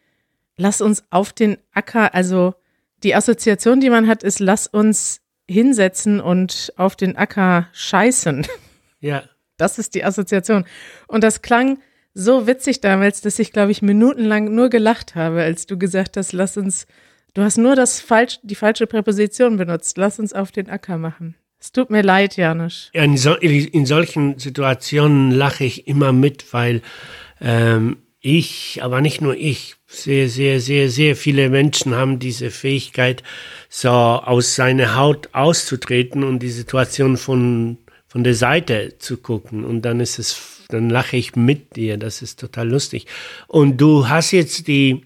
lass 0.56 0.82
uns 0.82 1.04
auf 1.10 1.34
den 1.34 1.58
Acker, 1.74 2.13
also 2.13 2.54
die 3.04 3.15
Assoziation, 3.15 3.80
die 3.80 3.89
man 3.89 4.08
hat, 4.08 4.21
ist, 4.21 4.39
lass 4.39 4.67
uns 4.67 5.20
hinsetzen 5.51 6.19
und 6.19 6.73
auf 6.77 6.95
den 6.95 7.15
Acker 7.15 7.67
scheißen. 7.73 8.47
ja. 8.99 9.23
Das 9.57 9.77
ist 9.77 9.93
die 9.93 10.03
Assoziation. 10.03 10.65
Und 11.07 11.23
das 11.23 11.41
klang 11.41 11.77
so 12.13 12.47
witzig 12.47 12.81
damals, 12.81 13.21
dass 13.21 13.39
ich, 13.39 13.51
glaube 13.51 13.71
ich, 13.71 13.81
minutenlang 13.81 14.53
nur 14.53 14.69
gelacht 14.69 15.15
habe, 15.15 15.41
als 15.41 15.65
du 15.65 15.77
gesagt 15.77 16.17
hast, 16.17 16.33
lass 16.33 16.57
uns, 16.57 16.87
du 17.33 17.41
hast 17.41 17.57
nur 17.57 17.75
das 17.75 18.01
falsch, 18.01 18.39
die 18.43 18.55
falsche 18.55 18.87
Präposition 18.87 19.57
benutzt, 19.57 19.97
lass 19.97 20.19
uns 20.19 20.33
auf 20.33 20.51
den 20.51 20.69
Acker 20.69 20.97
machen. 20.97 21.35
Es 21.59 21.71
tut 21.71 21.91
mir 21.91 22.01
leid, 22.01 22.37
Janusz. 22.37 22.89
Ja, 22.93 23.03
In, 23.03 23.17
so, 23.17 23.35
in 23.35 23.85
solchen 23.85 24.39
Situationen 24.39 25.29
lache 25.29 25.63
ich 25.63 25.87
immer 25.87 26.11
mit, 26.11 26.51
weil 26.53 26.81
ähm, 27.39 27.97
ich, 28.21 28.79
aber 28.84 29.01
nicht 29.01 29.19
nur 29.19 29.36
ich, 29.36 29.75
sehr, 29.88 30.29
sehr, 30.29 30.62
sehr, 30.62 30.89
sehr 30.89 31.15
viele 31.15 31.49
Menschen 31.49 31.95
haben 31.95 32.19
diese 32.19 32.51
Fähigkeit, 32.51 33.23
so 33.67 33.89
aus 33.89 34.55
seiner 34.55 34.95
Haut 34.95 35.29
auszutreten 35.34 36.23
und 36.23 36.39
die 36.39 36.51
Situation 36.51 37.17
von, 37.17 37.77
von 38.07 38.23
der 38.23 38.36
Seite 38.36 38.95
zu 38.99 39.17
gucken. 39.17 39.65
Und 39.65 39.81
dann 39.81 39.99
ist 39.99 40.19
es, 40.19 40.65
dann 40.69 40.89
lache 40.89 41.17
ich 41.17 41.36
mit 41.36 41.75
dir. 41.75 41.97
Das 41.97 42.21
ist 42.21 42.39
total 42.39 42.69
lustig. 42.69 43.07
Und 43.47 43.81
du 43.81 44.07
hast 44.07 44.31
jetzt 44.31 44.67
die, 44.67 45.01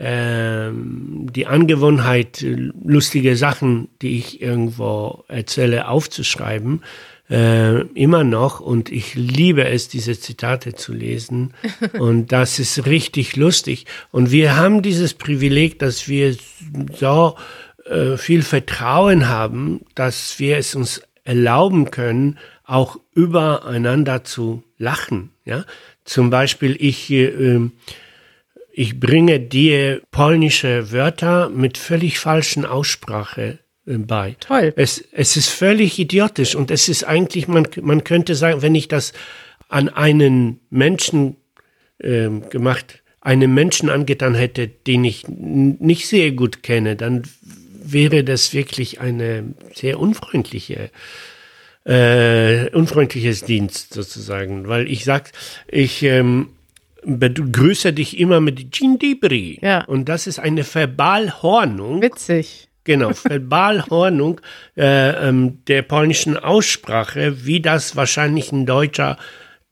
ähm, 0.00 1.28
die 1.32 1.46
Angewohnheit, 1.46 2.42
äh, 2.42 2.72
lustige 2.84 3.36
Sachen, 3.36 3.88
die 4.02 4.18
ich 4.18 4.42
irgendwo 4.42 5.24
erzähle, 5.28 5.88
aufzuschreiben, 5.88 6.82
äh, 7.30 7.80
immer 7.94 8.24
noch. 8.24 8.60
Und 8.60 8.90
ich 8.90 9.14
liebe 9.14 9.64
es, 9.66 9.88
diese 9.88 10.18
Zitate 10.18 10.74
zu 10.74 10.92
lesen. 10.92 11.54
Und 11.98 12.32
das 12.32 12.58
ist 12.58 12.86
richtig 12.86 13.36
lustig. 13.36 13.86
Und 14.10 14.30
wir 14.30 14.56
haben 14.56 14.82
dieses 14.82 15.14
Privileg, 15.14 15.78
dass 15.78 16.08
wir 16.08 16.36
so 16.94 17.36
äh, 17.86 18.16
viel 18.16 18.42
Vertrauen 18.42 19.28
haben, 19.28 19.82
dass 19.94 20.38
wir 20.38 20.58
es 20.58 20.74
uns 20.74 21.02
erlauben 21.24 21.90
können, 21.90 22.38
auch 22.64 22.98
übereinander 23.14 24.24
zu 24.24 24.64
lachen. 24.78 25.30
Ja? 25.44 25.64
Zum 26.04 26.30
Beispiel, 26.30 26.76
ich, 26.78 27.10
äh, 27.10 27.26
ähm, 27.26 27.72
ich 28.72 28.98
bringe 28.98 29.40
dir 29.40 30.02
polnische 30.10 30.92
Wörter 30.92 31.48
mit 31.48 31.78
völlig 31.78 32.18
falschen 32.18 32.64
Aussprache 32.64 33.58
bei. 33.98 34.36
Toll. 34.40 34.72
Es, 34.76 35.04
es 35.12 35.36
ist 35.36 35.48
völlig 35.48 35.98
idiotisch 35.98 36.54
und 36.54 36.70
es 36.70 36.88
ist 36.88 37.04
eigentlich, 37.04 37.48
man, 37.48 37.66
man 37.82 38.04
könnte 38.04 38.34
sagen, 38.34 38.62
wenn 38.62 38.74
ich 38.74 38.88
das 38.88 39.12
an 39.68 39.88
einen 39.88 40.60
Menschen 40.70 41.36
ähm, 42.02 42.48
gemacht, 42.50 43.02
einem 43.20 43.52
Menschen 43.54 43.90
angetan 43.90 44.34
hätte, 44.34 44.68
den 44.68 45.04
ich 45.04 45.28
nicht 45.28 46.08
sehr 46.08 46.32
gut 46.32 46.62
kenne, 46.62 46.96
dann 46.96 47.22
wäre 47.82 48.24
das 48.24 48.54
wirklich 48.54 49.00
eine 49.00 49.54
sehr 49.74 49.98
unfreundliche 49.98 50.90
äh, 51.84 52.70
unfreundliches 52.70 53.44
Dienst 53.44 53.94
sozusagen, 53.94 54.68
weil 54.68 54.86
ich 54.90 55.04
sag, 55.04 55.32
ich 55.66 56.02
ähm, 56.02 56.50
begrüße 57.04 57.92
dich 57.92 58.18
immer 58.18 58.40
mit 58.40 58.74
Dzień 58.74 58.98
dobry. 58.98 59.58
Ja. 59.62 59.84
Und 59.84 60.08
das 60.08 60.26
ist 60.26 60.38
eine 60.38 60.64
Verbalhornung. 60.64 62.02
Witzig. 62.02 62.69
Genau, 62.84 63.12
Verbalhornung 63.12 64.40
äh, 64.76 65.28
ähm, 65.28 65.64
der 65.66 65.82
polnischen 65.82 66.36
Aussprache, 66.36 67.44
wie 67.44 67.60
das 67.60 67.94
wahrscheinlich 67.94 68.52
ein 68.52 68.64
Deutscher, 68.64 69.18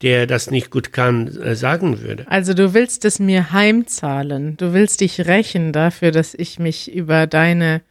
der 0.03 0.27
das 0.27 0.51
nicht 0.51 0.71
gut 0.71 0.93
kann, 0.93 1.29
äh, 1.29 1.55
sagen 1.55 2.01
würde. 2.03 2.27
Also 2.29 2.55
du 2.55 2.75
willst 2.75 3.05
es 3.05 3.19
mir 3.19 3.53
heimzahlen. 3.53 4.57
Du 4.57 4.73
willst 4.73 5.01
dich 5.01 5.27
rächen 5.27 5.73
dafür, 5.73 6.11
dass 6.11 6.35
ich 6.35 6.59
mich 6.59 6.93
über 6.93 7.27
deine 7.27 7.83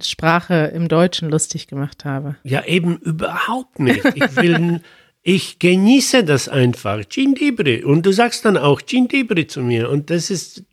Sprache 0.00 0.72
im 0.74 0.88
Deutschen 0.88 1.30
lustig 1.30 1.66
gemacht 1.66 2.04
habe. 2.04 2.36
Ja, 2.44 2.64
eben 2.64 2.96
überhaupt 2.98 3.78
nicht. 3.78 4.04
Ich 4.14 4.36
will, 4.36 4.80
ich 5.22 5.58
genieße 5.58 6.24
das 6.24 6.48
einfach. 6.48 7.04
Dobry. 7.04 7.84
Und 7.84 8.04
du 8.04 8.12
sagst 8.12 8.44
dann 8.44 8.56
auch 8.56 8.80
dobry 8.80 9.46
zu 9.46 9.60
mir. 9.62 9.88
Und 9.88 10.10
das 10.10 10.30
ist 10.30 10.64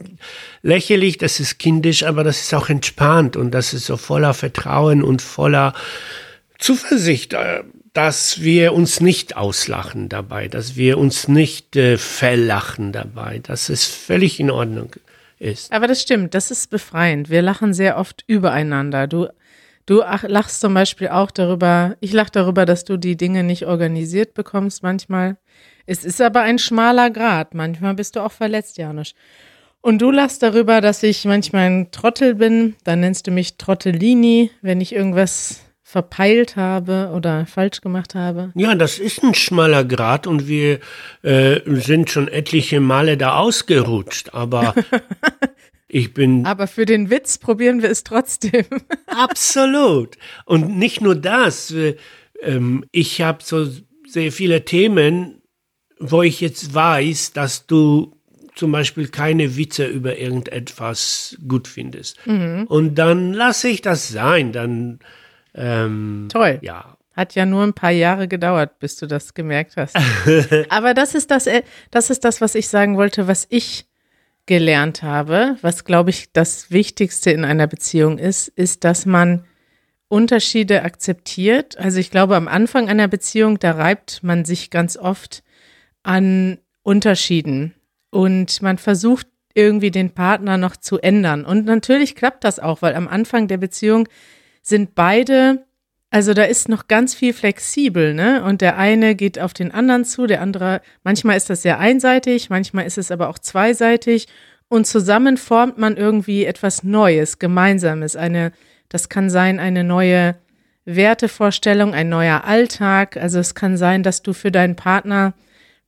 lächerlich, 0.64 1.18
das 1.18 1.40
ist 1.40 1.60
kindisch, 1.60 2.04
aber 2.04 2.24
das 2.24 2.42
ist 2.42 2.54
auch 2.54 2.70
entspannt 2.70 3.36
und 3.36 3.52
das 3.52 3.74
ist 3.74 3.86
so 3.86 3.98
voller 3.98 4.34
Vertrauen 4.34 5.04
und 5.04 5.22
voller 5.22 5.74
Zuversicht, 6.58 7.34
äh, 7.34 7.64
dass 7.94 8.42
wir 8.42 8.74
uns 8.74 9.02
nicht 9.02 9.38
auslachen 9.38 10.10
dabei, 10.10 10.48
dass 10.48 10.76
wir 10.76 10.98
uns 10.98 11.28
nicht 11.28 11.76
äh, 11.76 11.98
verlachen 11.98 12.92
dabei, 12.92 13.40
dass 13.40 13.70
es 13.70 13.86
völlig 13.86 14.40
in 14.40 14.52
Ordnung 14.52 14.96
ist. 15.38 15.72
Aber 15.72 15.88
das 15.88 16.02
stimmt, 16.02 16.34
das 16.34 16.52
ist 16.52 16.70
befreiend. 16.70 17.30
Wir 17.30 17.42
lachen 17.42 17.74
sehr 17.74 17.98
oft 17.98 18.24
übereinander. 18.28 19.08
Du, 19.08 19.28
du 19.89 20.04
ach, 20.04 20.23
lachst 20.28 20.62
zum 20.62 20.73
Beispiel 20.73 21.10
auch 21.10 21.32
darüber, 21.32 21.95
ich 21.99 22.13
lache 22.13 22.32
darüber, 22.32 22.65
dass 22.65 22.86
du 22.86 22.97
die 22.97 23.17
Dinge 23.17 23.43
nicht 23.43 23.65
organisiert 23.65 24.34
bekommst 24.34 24.84
manchmal. 24.84 25.38
Es 25.86 26.06
ist 26.06 26.21
aber 26.21 26.41
ein 26.41 26.60
schmaler 26.60 27.10
Grad. 27.10 27.56
Manchmal 27.56 27.95
bist 27.95 28.15
du 28.15 28.19
auch 28.19 28.32
verletzt, 28.32 28.78
Janusz. 28.78 29.15
Und 29.82 30.02
du 30.02 30.12
lachst 30.12 30.43
darüber, 30.43 30.82
dass 30.82 31.02
ich 31.04 31.25
manchmal 31.25 31.69
ein 31.69 31.91
Trottel 31.91 32.36
bin. 32.36 32.75
Dann 32.84 32.99
nennst 32.99 33.28
du 33.28 33.32
mich 33.32 33.58
Trottellini, 33.58 34.52
wenn 34.62 34.82
ich 34.82 34.93
irgendwas 34.93 35.62
verpeilt 35.82 36.56
habe 36.56 37.12
oder 37.15 37.47
falsch 37.47 37.82
gemacht 37.82 38.13
habe. 38.13 38.52
Ja, 38.54 38.75
das 38.75 38.99
ist 38.99 39.23
ein 39.23 39.34
schmaler 39.34 39.84
Grat 39.84 40.28
und 40.28 40.47
wir 40.47 40.80
äh, 41.23 41.62
sind 41.65 42.12
schon 42.12 42.28
etliche 42.28 42.80
Male 42.80 43.17
da 43.17 43.38
ausgerutscht, 43.38 44.36
aber 44.36 44.75
ich 45.89 46.13
bin 46.13 46.45
Aber 46.45 46.67
für 46.67 46.86
den 46.86 47.10
Witz 47.10 47.39
probieren 47.39 47.82
wir 47.82 47.89
es 47.89 48.04
trotzdem. 48.04 48.65
absolut. 49.08 50.17
Und 50.45 50.78
nicht 50.78 51.02
nur 51.02 51.15
das, 51.15 51.71
äh, 51.71 51.95
ähm, 52.41 52.86
ich 52.91 53.21
habe 53.21 53.43
so 53.43 53.67
sehr 54.08 54.32
viele 54.32 54.63
Themen, 54.65 55.41
wo 55.99 56.21
ich 56.21 56.39
jetzt 56.41 56.73
weiß, 56.73 57.34
dass 57.34 57.65
du 57.65 58.15
zum 58.56 58.71
Beispiel 58.71 59.08
keine 59.08 59.58
Witze 59.58 59.86
über 59.86 60.17
irgendetwas 60.17 61.38
gut 61.47 61.67
findest. 61.67 62.17
Und 62.25 62.95
dann 62.95 63.34
lasse 63.34 63.69
ich 63.69 63.82
das 63.82 64.10
sein, 64.10 64.52
dann 64.52 64.99
ähm, 65.56 66.28
Toll. 66.32 66.60
ja. 66.62 66.97
Hat 67.15 67.36
ja 67.36 67.45
nur 67.45 67.63
ein 67.63 67.73
paar 67.73 67.91
Jahre 67.91 68.30
gedauert, 68.30 68.80
bis 68.80 68.95
du 68.95 69.06
das 69.06 69.34
gemerkt 69.34 69.75
hast. 69.75 69.97
Aber 70.69 70.93
das 70.93 71.15
ist 71.15 71.32
das, 71.32 71.47
äh, 71.47 71.63
das 71.91 72.10
ist 72.10 72.23
das, 72.23 72.39
was 72.39 72.56
ich 72.56 72.69
sagen 72.69 72.95
wollte, 72.95 73.28
was 73.28 73.45
ich 73.49 73.88
gelernt 74.50 75.04
habe, 75.04 75.58
was 75.62 75.86
glaube 75.86 76.10
ich 76.10 76.34
das 76.34 76.72
Wichtigste 76.72 77.30
in 77.30 77.46
einer 77.46 77.68
Beziehung 77.68 78.18
ist, 78.18 78.48
ist, 78.48 78.84
dass 78.84 79.06
man 79.06 79.46
Unterschiede 80.08 80.82
akzeptiert. 80.82 81.78
Also 81.78 82.00
ich 82.00 82.10
glaube, 82.10 82.36
am 82.36 82.48
Anfang 82.48 82.90
einer 82.90 83.08
Beziehung, 83.08 83.60
da 83.60 83.74
reibt 83.74 84.24
man 84.24 84.46
sich 84.46 84.72
ganz 84.72 84.98
oft 84.98 85.44
an 86.02 86.58
Unterschieden 86.82 87.76
und 88.10 88.64
man 88.64 88.80
versucht 88.80 89.28
irgendwie 89.54 89.92
den 89.92 90.10
Partner 90.16 90.58
noch 90.58 90.76
zu 90.78 90.98
ändern. 90.98 91.46
Und 91.46 91.66
natürlich 91.68 92.16
klappt 92.16 92.44
das 92.44 92.58
auch, 92.58 92.82
weil 92.82 92.96
am 92.96 93.08
Anfang 93.08 93.48
der 93.48 93.58
Beziehung 93.58 94.10
sind 94.64 94.96
beide, 94.96 95.64
also 96.12 96.34
da 96.34 96.43
ist 96.43 96.69
noch 96.69 96.88
ganz 96.88 97.13
viel 97.13 97.34
flexibel, 97.34 98.13
ne? 98.13 98.43
Und 98.43 98.62
der 98.62 98.78
eine 98.78 99.15
geht 99.15 99.39
auf 99.39 99.54
den 99.54 99.72
anderen 99.72 100.06
zu, 100.06 100.26
der 100.26 100.41
andere, 100.41 100.82
manchmal 101.04 101.38
ist 101.38 101.50
das 101.50 101.62
sehr 101.62 101.80
einseitig, 101.80 102.50
manchmal 102.50 102.86
ist 102.86 102.98
es 102.98 103.12
aber 103.12 103.30
auch 103.30 103.39
zweiseitig 103.39 104.28
und 104.69 104.86
zusammen 104.88 105.38
formt 105.38 105.78
man 105.78 105.98
irgendwie 105.98 106.45
etwas 106.45 106.84
Neues, 106.84 107.39
Gemeinsames, 107.39 108.15
eine, 108.15 108.52
das 108.88 109.10
kann 109.10 109.30
sein, 109.30 109.60
eine 109.60 109.84
neue 109.84 110.36
Wertevorstellung, 110.86 111.93
ein 111.93 112.10
neuer 112.10 112.43
Alltag. 112.43 113.17
Also 113.17 113.39
es 113.39 113.54
kann 113.54 113.78
sein, 113.78 114.04
dass 114.04 114.22
du 114.24 114.34
für 114.34 114.52
deinen 114.52 114.76
Partner 114.76 115.34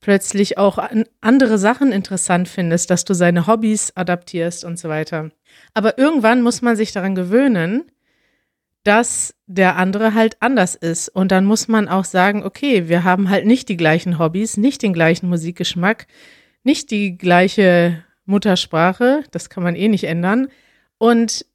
plötzlich 0.01 0.57
auch 0.57 0.77
an 0.77 1.05
andere 1.21 1.57
Sachen 1.57 1.91
interessant 1.91 2.47
findest, 2.47 2.89
dass 2.89 3.05
du 3.05 3.13
seine 3.13 3.47
Hobbys 3.47 3.93
adaptierst 3.95 4.65
und 4.65 4.79
so 4.79 4.89
weiter. 4.89 5.29
Aber 5.73 5.97
irgendwann 5.97 6.41
muss 6.41 6.61
man 6.61 6.75
sich 6.75 6.91
daran 6.91 7.15
gewöhnen, 7.15 7.85
dass 8.83 9.35
der 9.45 9.75
andere 9.75 10.13
halt 10.13 10.37
anders 10.39 10.75
ist. 10.75 11.09
Und 11.09 11.31
dann 11.31 11.45
muss 11.45 11.67
man 11.67 11.87
auch 11.87 12.05
sagen, 12.05 12.43
okay, 12.43 12.87
wir 12.87 13.03
haben 13.03 13.29
halt 13.29 13.45
nicht 13.45 13.69
die 13.69 13.77
gleichen 13.77 14.17
Hobbys, 14.17 14.57
nicht 14.57 14.81
den 14.81 14.93
gleichen 14.93 15.29
Musikgeschmack, 15.29 16.07
nicht 16.63 16.91
die 16.91 17.17
gleiche 17.17 18.03
Muttersprache, 18.25 19.23
das 19.31 19.49
kann 19.49 19.63
man 19.63 19.75
eh 19.75 19.87
nicht 19.87 20.05
ändern. 20.05 20.47
Und 20.97 21.45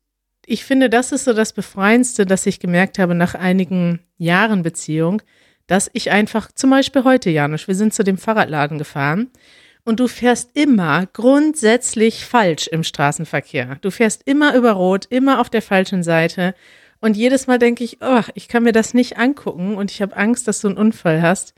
ich 0.44 0.64
finde, 0.64 0.88
das 0.88 1.12
ist 1.12 1.24
so 1.24 1.32
das 1.32 1.52
Befreiendste, 1.52 2.26
dass 2.26 2.46
ich 2.46 2.60
gemerkt 2.60 2.98
habe 2.98 3.14
nach 3.14 3.34
einigen 3.34 4.00
Jahren 4.16 4.62
Beziehung, 4.62 5.22
dass 5.66 5.90
ich 5.92 6.12
einfach, 6.12 6.52
zum 6.52 6.70
Beispiel 6.70 7.02
heute, 7.02 7.30
Janusz, 7.30 7.66
wir 7.66 7.74
sind 7.74 7.92
zu 7.92 8.04
dem 8.04 8.18
Fahrradladen 8.18 8.78
gefahren 8.78 9.30
und 9.84 9.98
du 9.98 10.06
fährst 10.06 10.50
immer 10.54 11.06
grundsätzlich 11.06 12.24
falsch 12.24 12.68
im 12.68 12.84
Straßenverkehr. 12.84 13.78
Du 13.80 13.90
fährst 13.90 14.22
immer 14.24 14.54
über 14.54 14.72
Rot, 14.72 15.06
immer 15.06 15.40
auf 15.40 15.50
der 15.50 15.62
falschen 15.62 16.04
Seite. 16.04 16.54
Und 17.07 17.16
jedes 17.16 17.47
Mal 17.47 17.61
denke 17.61 17.85
ich, 17.85 17.99
oh, 18.01 18.23
ich 18.35 18.49
kann 18.49 18.64
mir 18.64 18.73
das 18.73 18.92
nicht 18.92 19.16
angucken 19.16 19.77
und 19.77 19.92
ich 19.92 20.03
habe 20.03 20.16
Angst, 20.16 20.49
dass 20.49 20.61
du 20.61 20.66
einen 20.66 20.77
Unfall 20.77 21.23
hast. 21.23 21.55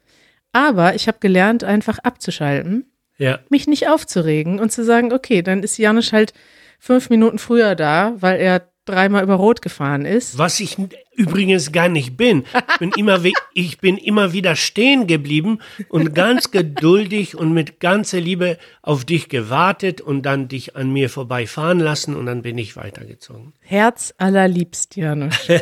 Aber 0.52 0.94
ich 0.94 1.08
habe 1.08 1.20
gelernt, 1.20 1.64
einfach 1.64 1.98
abzuschalten, 2.00 2.84
Ja. 3.16 3.38
mich 3.48 3.66
nicht 3.66 3.88
aufzuregen 3.88 4.60
und 4.60 4.70
zu 4.72 4.84
sagen, 4.84 5.10
okay, 5.10 5.40
dann 5.40 5.62
ist 5.62 5.78
Janusz 5.78 6.12
halt 6.12 6.34
fünf 6.78 7.08
Minuten 7.08 7.38
früher 7.38 7.74
da, 7.76 8.12
weil 8.20 8.38
er 8.40 8.68
dreimal 8.88 9.22
über 9.22 9.34
Rot 9.34 9.62
gefahren 9.62 10.04
ist. 10.04 10.38
Was 10.38 10.60
ich 10.60 10.76
übrigens 11.14 11.72
gar 11.72 11.88
nicht 11.88 12.16
bin. 12.16 12.44
Ich 12.54 12.78
bin 12.78 12.92
immer, 12.96 13.20
ich 13.52 13.78
bin 13.78 13.98
immer 13.98 14.32
wieder 14.32 14.56
stehen 14.56 15.06
geblieben 15.06 15.58
und 15.88 16.14
ganz 16.14 16.50
geduldig 16.52 17.36
und 17.36 17.52
mit 17.52 17.80
ganzer 17.80 18.20
Liebe 18.20 18.56
auf 18.82 19.04
dich 19.04 19.28
gewartet 19.28 20.00
und 20.00 20.22
dann 20.22 20.48
dich 20.48 20.76
an 20.76 20.92
mir 20.92 21.10
vorbeifahren 21.10 21.80
lassen 21.80 22.14
und 22.16 22.26
dann 22.26 22.42
bin 22.42 22.56
ich 22.56 22.76
weitergezogen. 22.76 23.52
Herz 23.60 24.14
allerliebst, 24.18 24.96
Janusz. 24.96 25.48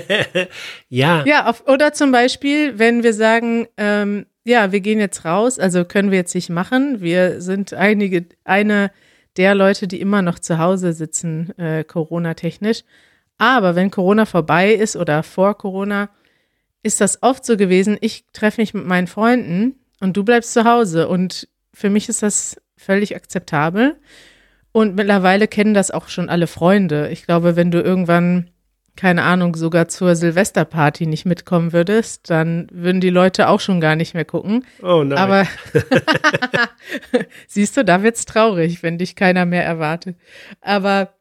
Ja, 0.88 1.24
Ja, 1.26 1.46
auf, 1.46 1.66
oder 1.66 1.92
zum 1.92 2.12
Beispiel, 2.12 2.78
wenn 2.78 3.02
wir 3.02 3.12
sagen, 3.12 3.66
ähm, 3.76 4.26
ja, 4.44 4.70
wir 4.70 4.80
gehen 4.80 5.00
jetzt 5.00 5.24
raus, 5.24 5.58
also 5.58 5.84
können 5.84 6.10
wir 6.10 6.18
jetzt 6.18 6.34
nicht 6.34 6.50
machen. 6.50 7.00
Wir 7.00 7.40
sind 7.40 7.74
einige, 7.74 8.26
eine 8.44 8.92
der 9.36 9.54
Leute, 9.54 9.88
die 9.88 10.00
immer 10.00 10.22
noch 10.22 10.38
zu 10.38 10.58
Hause 10.58 10.92
sitzen, 10.92 11.56
äh, 11.58 11.84
Corona-technisch. 11.84 12.84
Aber 13.38 13.74
wenn 13.74 13.90
Corona 13.90 14.24
vorbei 14.24 14.72
ist 14.72 14.96
oder 14.96 15.22
vor 15.22 15.58
Corona, 15.58 16.08
ist 16.82 17.00
das 17.00 17.22
oft 17.22 17.44
so 17.44 17.56
gewesen, 17.56 17.98
ich 18.00 18.24
treffe 18.32 18.60
mich 18.60 18.72
mit 18.72 18.86
meinen 18.86 19.06
Freunden 19.06 19.74
und 20.00 20.16
du 20.16 20.24
bleibst 20.24 20.52
zu 20.52 20.64
Hause. 20.64 21.08
Und 21.08 21.48
für 21.74 21.90
mich 21.90 22.08
ist 22.08 22.22
das 22.22 22.56
völlig 22.76 23.16
akzeptabel. 23.16 23.96
Und 24.72 24.94
mittlerweile 24.94 25.48
kennen 25.48 25.74
das 25.74 25.90
auch 25.90 26.08
schon 26.08 26.28
alle 26.28 26.46
Freunde. 26.46 27.08
Ich 27.10 27.24
glaube, 27.24 27.56
wenn 27.56 27.70
du 27.70 27.80
irgendwann, 27.80 28.50
keine 28.94 29.22
Ahnung, 29.22 29.56
sogar 29.56 29.88
zur 29.88 30.14
Silvesterparty 30.14 31.06
nicht 31.06 31.24
mitkommen 31.24 31.72
würdest, 31.72 32.30
dann 32.30 32.68
würden 32.70 33.00
die 33.00 33.10
Leute 33.10 33.48
auch 33.48 33.60
schon 33.60 33.80
gar 33.80 33.96
nicht 33.96 34.14
mehr 34.14 34.26
gucken. 34.26 34.64
oh 34.82 35.02
nein. 35.02 35.18
Aber 35.18 35.46
siehst 37.46 37.76
du, 37.76 37.84
da 37.84 38.02
wird's 38.02 38.26
traurig, 38.26 38.82
wenn 38.82 38.98
dich 38.98 39.16
keiner 39.16 39.46
mehr 39.46 39.64
erwartet. 39.64 40.16
Aber 40.60 41.14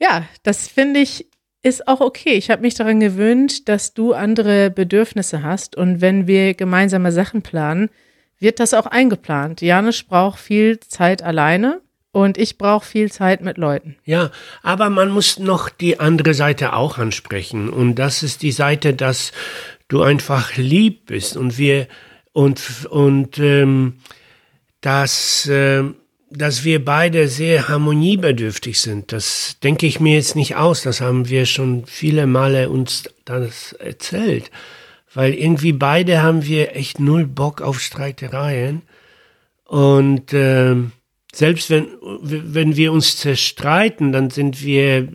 ja, 0.00 0.26
das 0.42 0.66
finde 0.66 1.00
ich 1.00 1.28
ist 1.62 1.86
auch 1.88 2.00
okay. 2.00 2.34
Ich 2.34 2.50
habe 2.50 2.62
mich 2.62 2.74
daran 2.74 3.00
gewöhnt, 3.00 3.68
dass 3.68 3.94
du 3.94 4.12
andere 4.12 4.70
Bedürfnisse 4.70 5.42
hast 5.42 5.76
und 5.76 6.00
wenn 6.00 6.26
wir 6.26 6.54
gemeinsame 6.54 7.12
Sachen 7.12 7.42
planen, 7.42 7.90
wird 8.38 8.58
das 8.58 8.74
auch 8.74 8.86
eingeplant. 8.86 9.62
Janusz 9.62 10.02
braucht 10.02 10.40
viel 10.40 10.80
Zeit 10.80 11.22
alleine 11.22 11.80
und 12.10 12.36
ich 12.36 12.58
brauche 12.58 12.84
viel 12.84 13.10
Zeit 13.10 13.40
mit 13.40 13.56
Leuten. 13.56 13.96
Ja, 14.04 14.30
aber 14.62 14.90
man 14.90 15.10
muss 15.10 15.38
noch 15.38 15.68
die 15.68 16.00
andere 16.00 16.34
Seite 16.34 16.74
auch 16.74 16.98
ansprechen. 16.98 17.70
Und 17.70 17.94
das 17.94 18.22
ist 18.22 18.42
die 18.42 18.52
Seite, 18.52 18.94
dass 18.94 19.32
du 19.88 20.02
einfach 20.02 20.56
lieb 20.56 21.06
bist 21.06 21.36
und 21.36 21.56
wir 21.56 21.86
und 22.32 22.86
und 22.90 23.38
ähm, 23.38 23.98
dass 24.80 25.48
ähm, 25.50 25.94
dass 26.32 26.64
wir 26.64 26.84
beide 26.84 27.28
sehr 27.28 27.68
harmoniebedürftig 27.68 28.80
sind. 28.80 29.12
Das 29.12 29.56
denke 29.62 29.86
ich 29.86 30.00
mir 30.00 30.14
jetzt 30.14 30.36
nicht 30.36 30.56
aus. 30.56 30.82
Das 30.82 31.00
haben 31.00 31.28
wir 31.28 31.46
schon 31.46 31.84
viele 31.86 32.26
Male 32.26 32.68
uns 32.70 33.04
das 33.24 33.72
erzählt. 33.74 34.50
Weil 35.14 35.34
irgendwie 35.34 35.72
beide 35.72 36.22
haben 36.22 36.44
wir 36.46 36.74
echt 36.74 36.98
null 36.98 37.26
Bock 37.26 37.60
auf 37.60 37.80
Streitereien. 37.80 38.82
Und 39.64 40.32
ähm, 40.32 40.92
selbst 41.34 41.70
wenn, 41.70 41.86
wenn 42.22 42.76
wir 42.76 42.92
uns 42.92 43.16
zerstreiten, 43.16 44.12
dann 44.12 44.30
sind 44.30 44.62
wir 44.62 45.08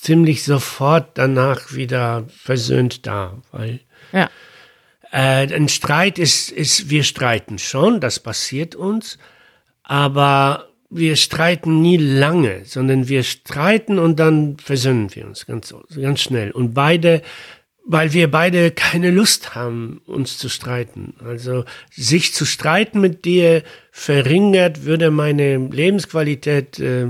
ziemlich 0.00 0.44
sofort 0.44 1.18
danach 1.18 1.72
wieder 1.72 2.26
versöhnt 2.28 3.06
da. 3.06 3.42
Weil 3.52 3.80
Ja. 4.12 4.30
äh, 5.12 5.52
ein 5.52 5.68
Streit 5.68 6.18
ist, 6.18 6.50
ist, 6.50 6.90
wir 6.90 7.02
streiten 7.02 7.58
schon, 7.58 8.00
das 8.00 8.20
passiert 8.20 8.74
uns, 8.74 9.18
aber 9.86 10.68
wir 10.90 11.16
streiten 11.16 11.80
nie 11.80 11.96
lange, 11.96 12.64
sondern 12.64 13.08
wir 13.08 13.22
streiten 13.22 13.98
und 13.98 14.18
dann 14.18 14.56
versöhnen 14.58 15.14
wir 15.14 15.26
uns 15.26 15.46
ganz, 15.46 15.74
ganz 16.00 16.20
schnell. 16.20 16.50
Und 16.50 16.74
beide, 16.74 17.22
weil 17.84 18.12
wir 18.12 18.30
beide 18.30 18.72
keine 18.72 19.10
Lust 19.10 19.54
haben, 19.54 20.00
uns 20.06 20.38
zu 20.38 20.48
streiten. 20.48 21.14
Also 21.24 21.64
sich 21.90 22.34
zu 22.34 22.44
streiten 22.44 23.00
mit 23.00 23.24
dir 23.24 23.62
verringert, 23.92 24.84
würde 24.84 25.10
meine 25.10 25.56
Lebensqualität 25.58 26.80
äh, 26.80 27.08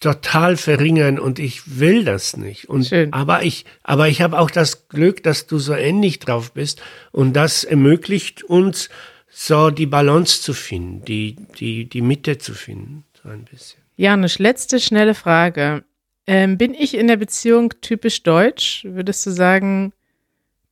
total 0.00 0.56
verringern 0.56 1.18
und 1.18 1.38
ich 1.38 1.78
will 1.80 2.04
das 2.04 2.36
nicht. 2.36 2.68
Und 2.68 2.86
Schön. 2.86 3.12
aber 3.14 3.42
ich, 3.44 3.64
aber 3.82 4.08
ich 4.08 4.20
habe 4.20 4.38
auch 4.38 4.50
das 4.50 4.88
Glück, 4.88 5.22
dass 5.22 5.46
du 5.46 5.58
so 5.58 5.74
ähnlich 5.74 6.18
drauf 6.18 6.52
bist 6.52 6.82
und 7.12 7.32
das 7.32 7.64
ermöglicht 7.64 8.44
uns 8.44 8.90
so 9.30 9.70
die 9.70 9.86
Balance 9.86 10.42
zu 10.42 10.54
finden, 10.54 11.04
die 11.04 11.36
die 11.58 11.88
die 11.88 12.02
Mitte 12.02 12.38
zu 12.38 12.54
finden, 12.54 13.04
so 13.22 13.28
ein 13.28 13.44
bisschen. 13.44 13.80
Janusz, 13.96 14.38
letzte 14.38 14.80
schnelle 14.80 15.14
Frage. 15.14 15.84
Ähm, 16.26 16.58
bin 16.58 16.74
ich 16.74 16.94
in 16.94 17.08
der 17.08 17.16
Beziehung 17.16 17.72
typisch 17.80 18.22
deutsch? 18.22 18.84
Würdest 18.84 19.24
du 19.26 19.30
sagen, 19.30 19.92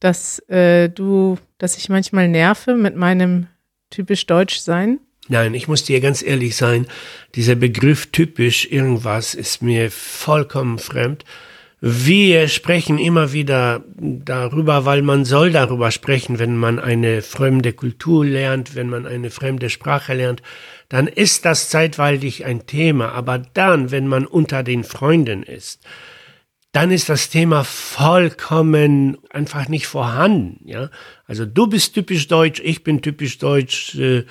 dass 0.00 0.38
äh, 0.48 0.88
du, 0.88 1.38
dass 1.58 1.78
ich 1.78 1.88
manchmal 1.88 2.28
nerve 2.28 2.76
mit 2.76 2.94
meinem 2.94 3.46
typisch 3.90 4.26
deutsch 4.26 4.58
sein? 4.58 5.00
Nein, 5.28 5.54
ich 5.54 5.66
muss 5.66 5.82
dir 5.82 6.00
ganz 6.00 6.22
ehrlich 6.22 6.56
sein, 6.56 6.86
dieser 7.34 7.56
Begriff 7.56 8.06
typisch 8.12 8.70
irgendwas 8.70 9.34
ist 9.34 9.62
mir 9.62 9.90
vollkommen 9.90 10.78
fremd. 10.78 11.24
Wir 11.88 12.48
sprechen 12.48 12.98
immer 12.98 13.32
wieder 13.32 13.84
darüber, 13.96 14.84
weil 14.86 15.02
man 15.02 15.24
soll 15.24 15.52
darüber 15.52 15.92
sprechen, 15.92 16.40
wenn 16.40 16.56
man 16.56 16.80
eine 16.80 17.22
fremde 17.22 17.72
Kultur 17.72 18.24
lernt, 18.24 18.74
wenn 18.74 18.88
man 18.88 19.06
eine 19.06 19.30
fremde 19.30 19.70
Sprache 19.70 20.14
lernt, 20.14 20.42
dann 20.88 21.06
ist 21.06 21.44
das 21.44 21.68
zeitweilig 21.70 22.44
ein 22.44 22.66
Thema. 22.66 23.12
Aber 23.12 23.38
dann, 23.38 23.92
wenn 23.92 24.08
man 24.08 24.26
unter 24.26 24.64
den 24.64 24.82
Freunden 24.82 25.44
ist, 25.44 25.80
dann 26.72 26.90
ist 26.90 27.08
das 27.08 27.30
Thema 27.30 27.62
vollkommen 27.62 29.18
einfach 29.30 29.68
nicht 29.68 29.86
vorhanden. 29.86 30.68
Ja, 30.68 30.90
also 31.26 31.46
du 31.46 31.68
bist 31.68 31.94
typisch 31.94 32.26
deutsch, 32.26 32.60
ich 32.64 32.82
bin 32.82 33.00
typisch 33.00 33.38
deutsch. 33.38 33.94
Äh, 33.94 34.24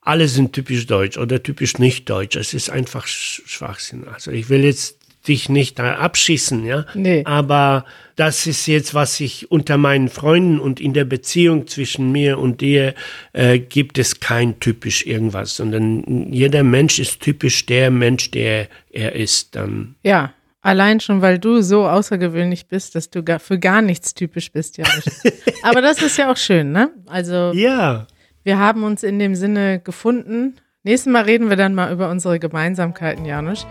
alle 0.00 0.26
sind 0.28 0.52
typisch 0.52 0.86
deutsch 0.86 1.16
oder 1.18 1.42
typisch 1.42 1.78
nicht 1.78 2.10
deutsch. 2.10 2.36
Es 2.36 2.54
ist 2.54 2.70
einfach 2.70 3.06
Sch- 3.06 3.42
Schwachsinn. 3.46 4.08
Also 4.08 4.32
ich 4.32 4.48
will 4.48 4.64
jetzt 4.64 4.98
dich 5.28 5.48
nicht 5.48 5.78
da 5.78 5.94
abschießen, 5.96 6.64
ja. 6.64 6.84
Nee. 6.94 7.22
Aber 7.24 7.84
das 8.16 8.46
ist 8.46 8.66
jetzt, 8.66 8.94
was 8.94 9.20
ich 9.20 9.50
unter 9.50 9.76
meinen 9.76 10.08
Freunden 10.08 10.58
und 10.58 10.80
in 10.80 10.92
der 10.92 11.04
Beziehung 11.04 11.66
zwischen 11.66 12.12
mir 12.12 12.38
und 12.38 12.60
dir 12.60 12.94
äh, 13.32 13.58
gibt 13.58 13.98
es 13.98 14.20
kein 14.20 14.60
typisch 14.60 15.06
irgendwas, 15.06 15.56
sondern 15.56 16.32
jeder 16.32 16.62
Mensch 16.62 16.98
ist 16.98 17.20
typisch 17.20 17.66
der 17.66 17.90
Mensch, 17.90 18.30
der 18.30 18.68
er 18.90 19.14
ist. 19.14 19.54
Dann 19.54 19.94
Ja, 20.02 20.32
allein 20.60 21.00
schon, 21.00 21.22
weil 21.22 21.38
du 21.38 21.62
so 21.62 21.86
außergewöhnlich 21.86 22.66
bist, 22.66 22.94
dass 22.94 23.10
du 23.10 23.22
gar, 23.22 23.38
für 23.38 23.58
gar 23.58 23.82
nichts 23.82 24.14
typisch 24.14 24.52
bist, 24.52 24.76
Janusz. 24.76 25.22
Aber 25.62 25.80
das 25.80 26.02
ist 26.02 26.18
ja 26.18 26.30
auch 26.30 26.36
schön, 26.36 26.72
ne? 26.72 26.90
Also 27.06 27.52
ja, 27.54 28.06
wir 28.44 28.58
haben 28.58 28.82
uns 28.82 29.02
in 29.02 29.18
dem 29.18 29.34
Sinne 29.34 29.80
gefunden. 29.80 30.56
Nächstes 30.82 31.12
Mal 31.12 31.22
reden 31.22 31.48
wir 31.48 31.56
dann 31.56 31.74
mal 31.74 31.92
über 31.92 32.10
unsere 32.10 32.40
Gemeinsamkeiten, 32.40 33.24
Janusz. 33.24 33.66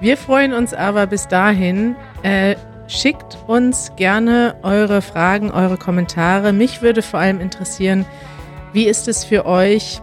Wir 0.00 0.18
freuen 0.18 0.52
uns 0.52 0.74
aber 0.74 1.06
bis 1.06 1.26
dahin. 1.26 1.96
Äh, 2.22 2.56
schickt 2.86 3.38
uns 3.46 3.92
gerne 3.96 4.56
eure 4.62 5.00
Fragen, 5.00 5.50
eure 5.50 5.78
Kommentare. 5.78 6.52
Mich 6.52 6.82
würde 6.82 7.00
vor 7.00 7.18
allem 7.18 7.40
interessieren, 7.40 8.04
wie 8.74 8.84
ist 8.84 9.08
es 9.08 9.24
für 9.24 9.46
euch 9.46 10.02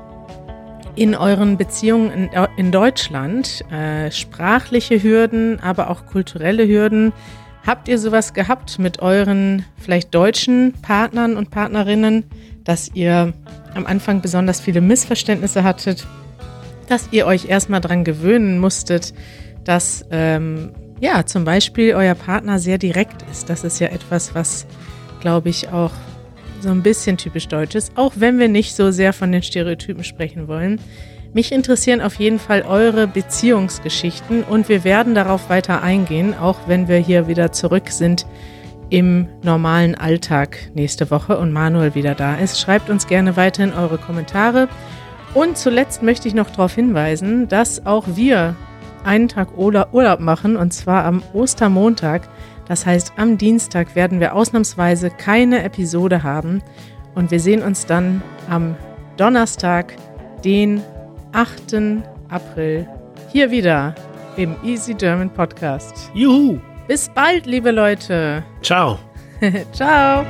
in 0.96 1.14
euren 1.16 1.58
Beziehungen 1.58 2.12
in, 2.12 2.30
in 2.58 2.72
Deutschland? 2.72 3.64
Äh, 3.72 4.10
sprachliche 4.10 5.02
Hürden, 5.02 5.60
aber 5.60 5.92
auch 5.92 6.08
kulturelle 6.08 6.68
Hürden. 6.68 7.14
Habt 7.66 7.88
ihr 7.88 8.00
sowas 8.00 8.34
gehabt 8.34 8.80
mit 8.80 9.00
euren 9.00 9.64
vielleicht 9.78 10.14
deutschen 10.14 10.74
Partnern 10.82 11.38
und 11.38 11.52
Partnerinnen, 11.52 12.26
dass 12.64 12.90
ihr 12.96 13.34
am 13.76 13.86
Anfang 13.86 14.22
besonders 14.22 14.60
viele 14.60 14.82
Missverständnisse 14.82 15.64
hattet, 15.64 16.08
dass 16.90 17.10
ihr 17.12 17.26
euch 17.28 17.46
erstmal 17.46 17.80
dran 17.80 18.04
gewöhnen 18.04 18.60
musstet, 18.60 19.14
dass 19.64 20.06
ähm, 20.12 20.72
ja, 21.00 21.26
zum 21.26 21.44
Beispiel 21.44 21.94
euer 21.96 22.16
Partner 22.16 22.60
sehr 22.60 22.78
direkt 22.78 23.24
ist. 23.30 23.50
Das 23.50 23.64
ist 23.64 23.80
ja 23.80 23.88
etwas, 23.88 24.36
was, 24.36 24.66
glaube 25.20 25.50
ich, 25.50 25.70
auch 25.70 25.92
so 26.62 26.70
ein 26.70 26.82
bisschen 26.82 27.18
typisch 27.18 27.48
deutsch 27.50 27.76
ist, 27.76 27.92
auch 27.98 28.14
wenn 28.16 28.40
wir 28.40 28.48
nicht 28.48 28.76
so 28.76 28.92
sehr 28.92 29.12
von 29.12 29.32
den 29.32 29.44
Stereotypen 29.44 30.04
sprechen 30.04 30.48
wollen. 30.48 30.80
Mich 31.34 31.52
interessieren 31.52 32.00
auf 32.00 32.16
jeden 32.16 32.40
Fall 32.40 32.62
eure 32.62 33.08
Beziehungsgeschichten 33.08 34.44
und 34.44 34.70
wir 34.70 34.84
werden 34.84 35.16
darauf 35.16 35.50
weiter 35.50 35.82
eingehen, 35.82 36.36
auch 36.38 36.60
wenn 36.68 36.88
wir 36.88 36.98
hier 36.98 37.28
wieder 37.28 37.52
zurück 37.52 37.90
sind 37.90 38.26
im 38.90 39.28
normalen 39.42 39.96
Alltag 39.96 40.58
nächste 40.76 41.10
Woche 41.10 41.38
und 41.38 41.52
Manuel 41.52 41.96
wieder 41.96 42.14
da 42.14 42.36
ist. 42.36 42.60
Schreibt 42.60 42.90
uns 42.90 43.08
gerne 43.08 43.36
weiterhin 43.36 43.74
eure 43.74 43.98
Kommentare. 43.98 44.70
Und 45.34 45.58
zuletzt 45.58 46.04
möchte 46.04 46.28
ich 46.28 46.36
noch 46.36 46.52
darauf 46.52 46.76
hinweisen, 46.76 47.48
dass 47.48 47.88
auch 47.88 48.06
wir 48.14 48.56
einen 49.06 49.28
Tag 49.28 49.58
Urlaub 49.58 50.20
machen 50.20 50.56
und 50.56 50.74
zwar 50.74 51.06
am 51.06 51.24
Ostermontag. 51.34 52.28
Das 52.68 52.86
heißt, 52.86 53.14
am 53.18 53.38
Dienstag 53.38 53.96
werden 53.96 54.20
wir 54.20 54.34
ausnahmsweise 54.34 55.10
keine 55.10 55.64
Episode 55.64 56.24
haben 56.24 56.62
und 57.16 57.32
wir 57.32 57.40
sehen 57.40 57.62
uns 57.62 57.86
dann 57.86 58.22
am 58.50 58.76
Donnerstag, 59.18 59.94
den 60.44 60.82
8. 61.34 62.02
April, 62.30 62.88
hier 63.32 63.52
wieder 63.52 63.94
im 64.38 64.56
Easy 64.64 64.94
German 64.94 65.30
Podcast. 65.30 66.12
Juhu! 66.14 66.60
Bis 66.88 67.10
bald, 67.10 67.46
liebe 67.46 67.72
Leute. 67.72 68.44
Ciao. 68.62 69.00
Ciao. 69.72 70.26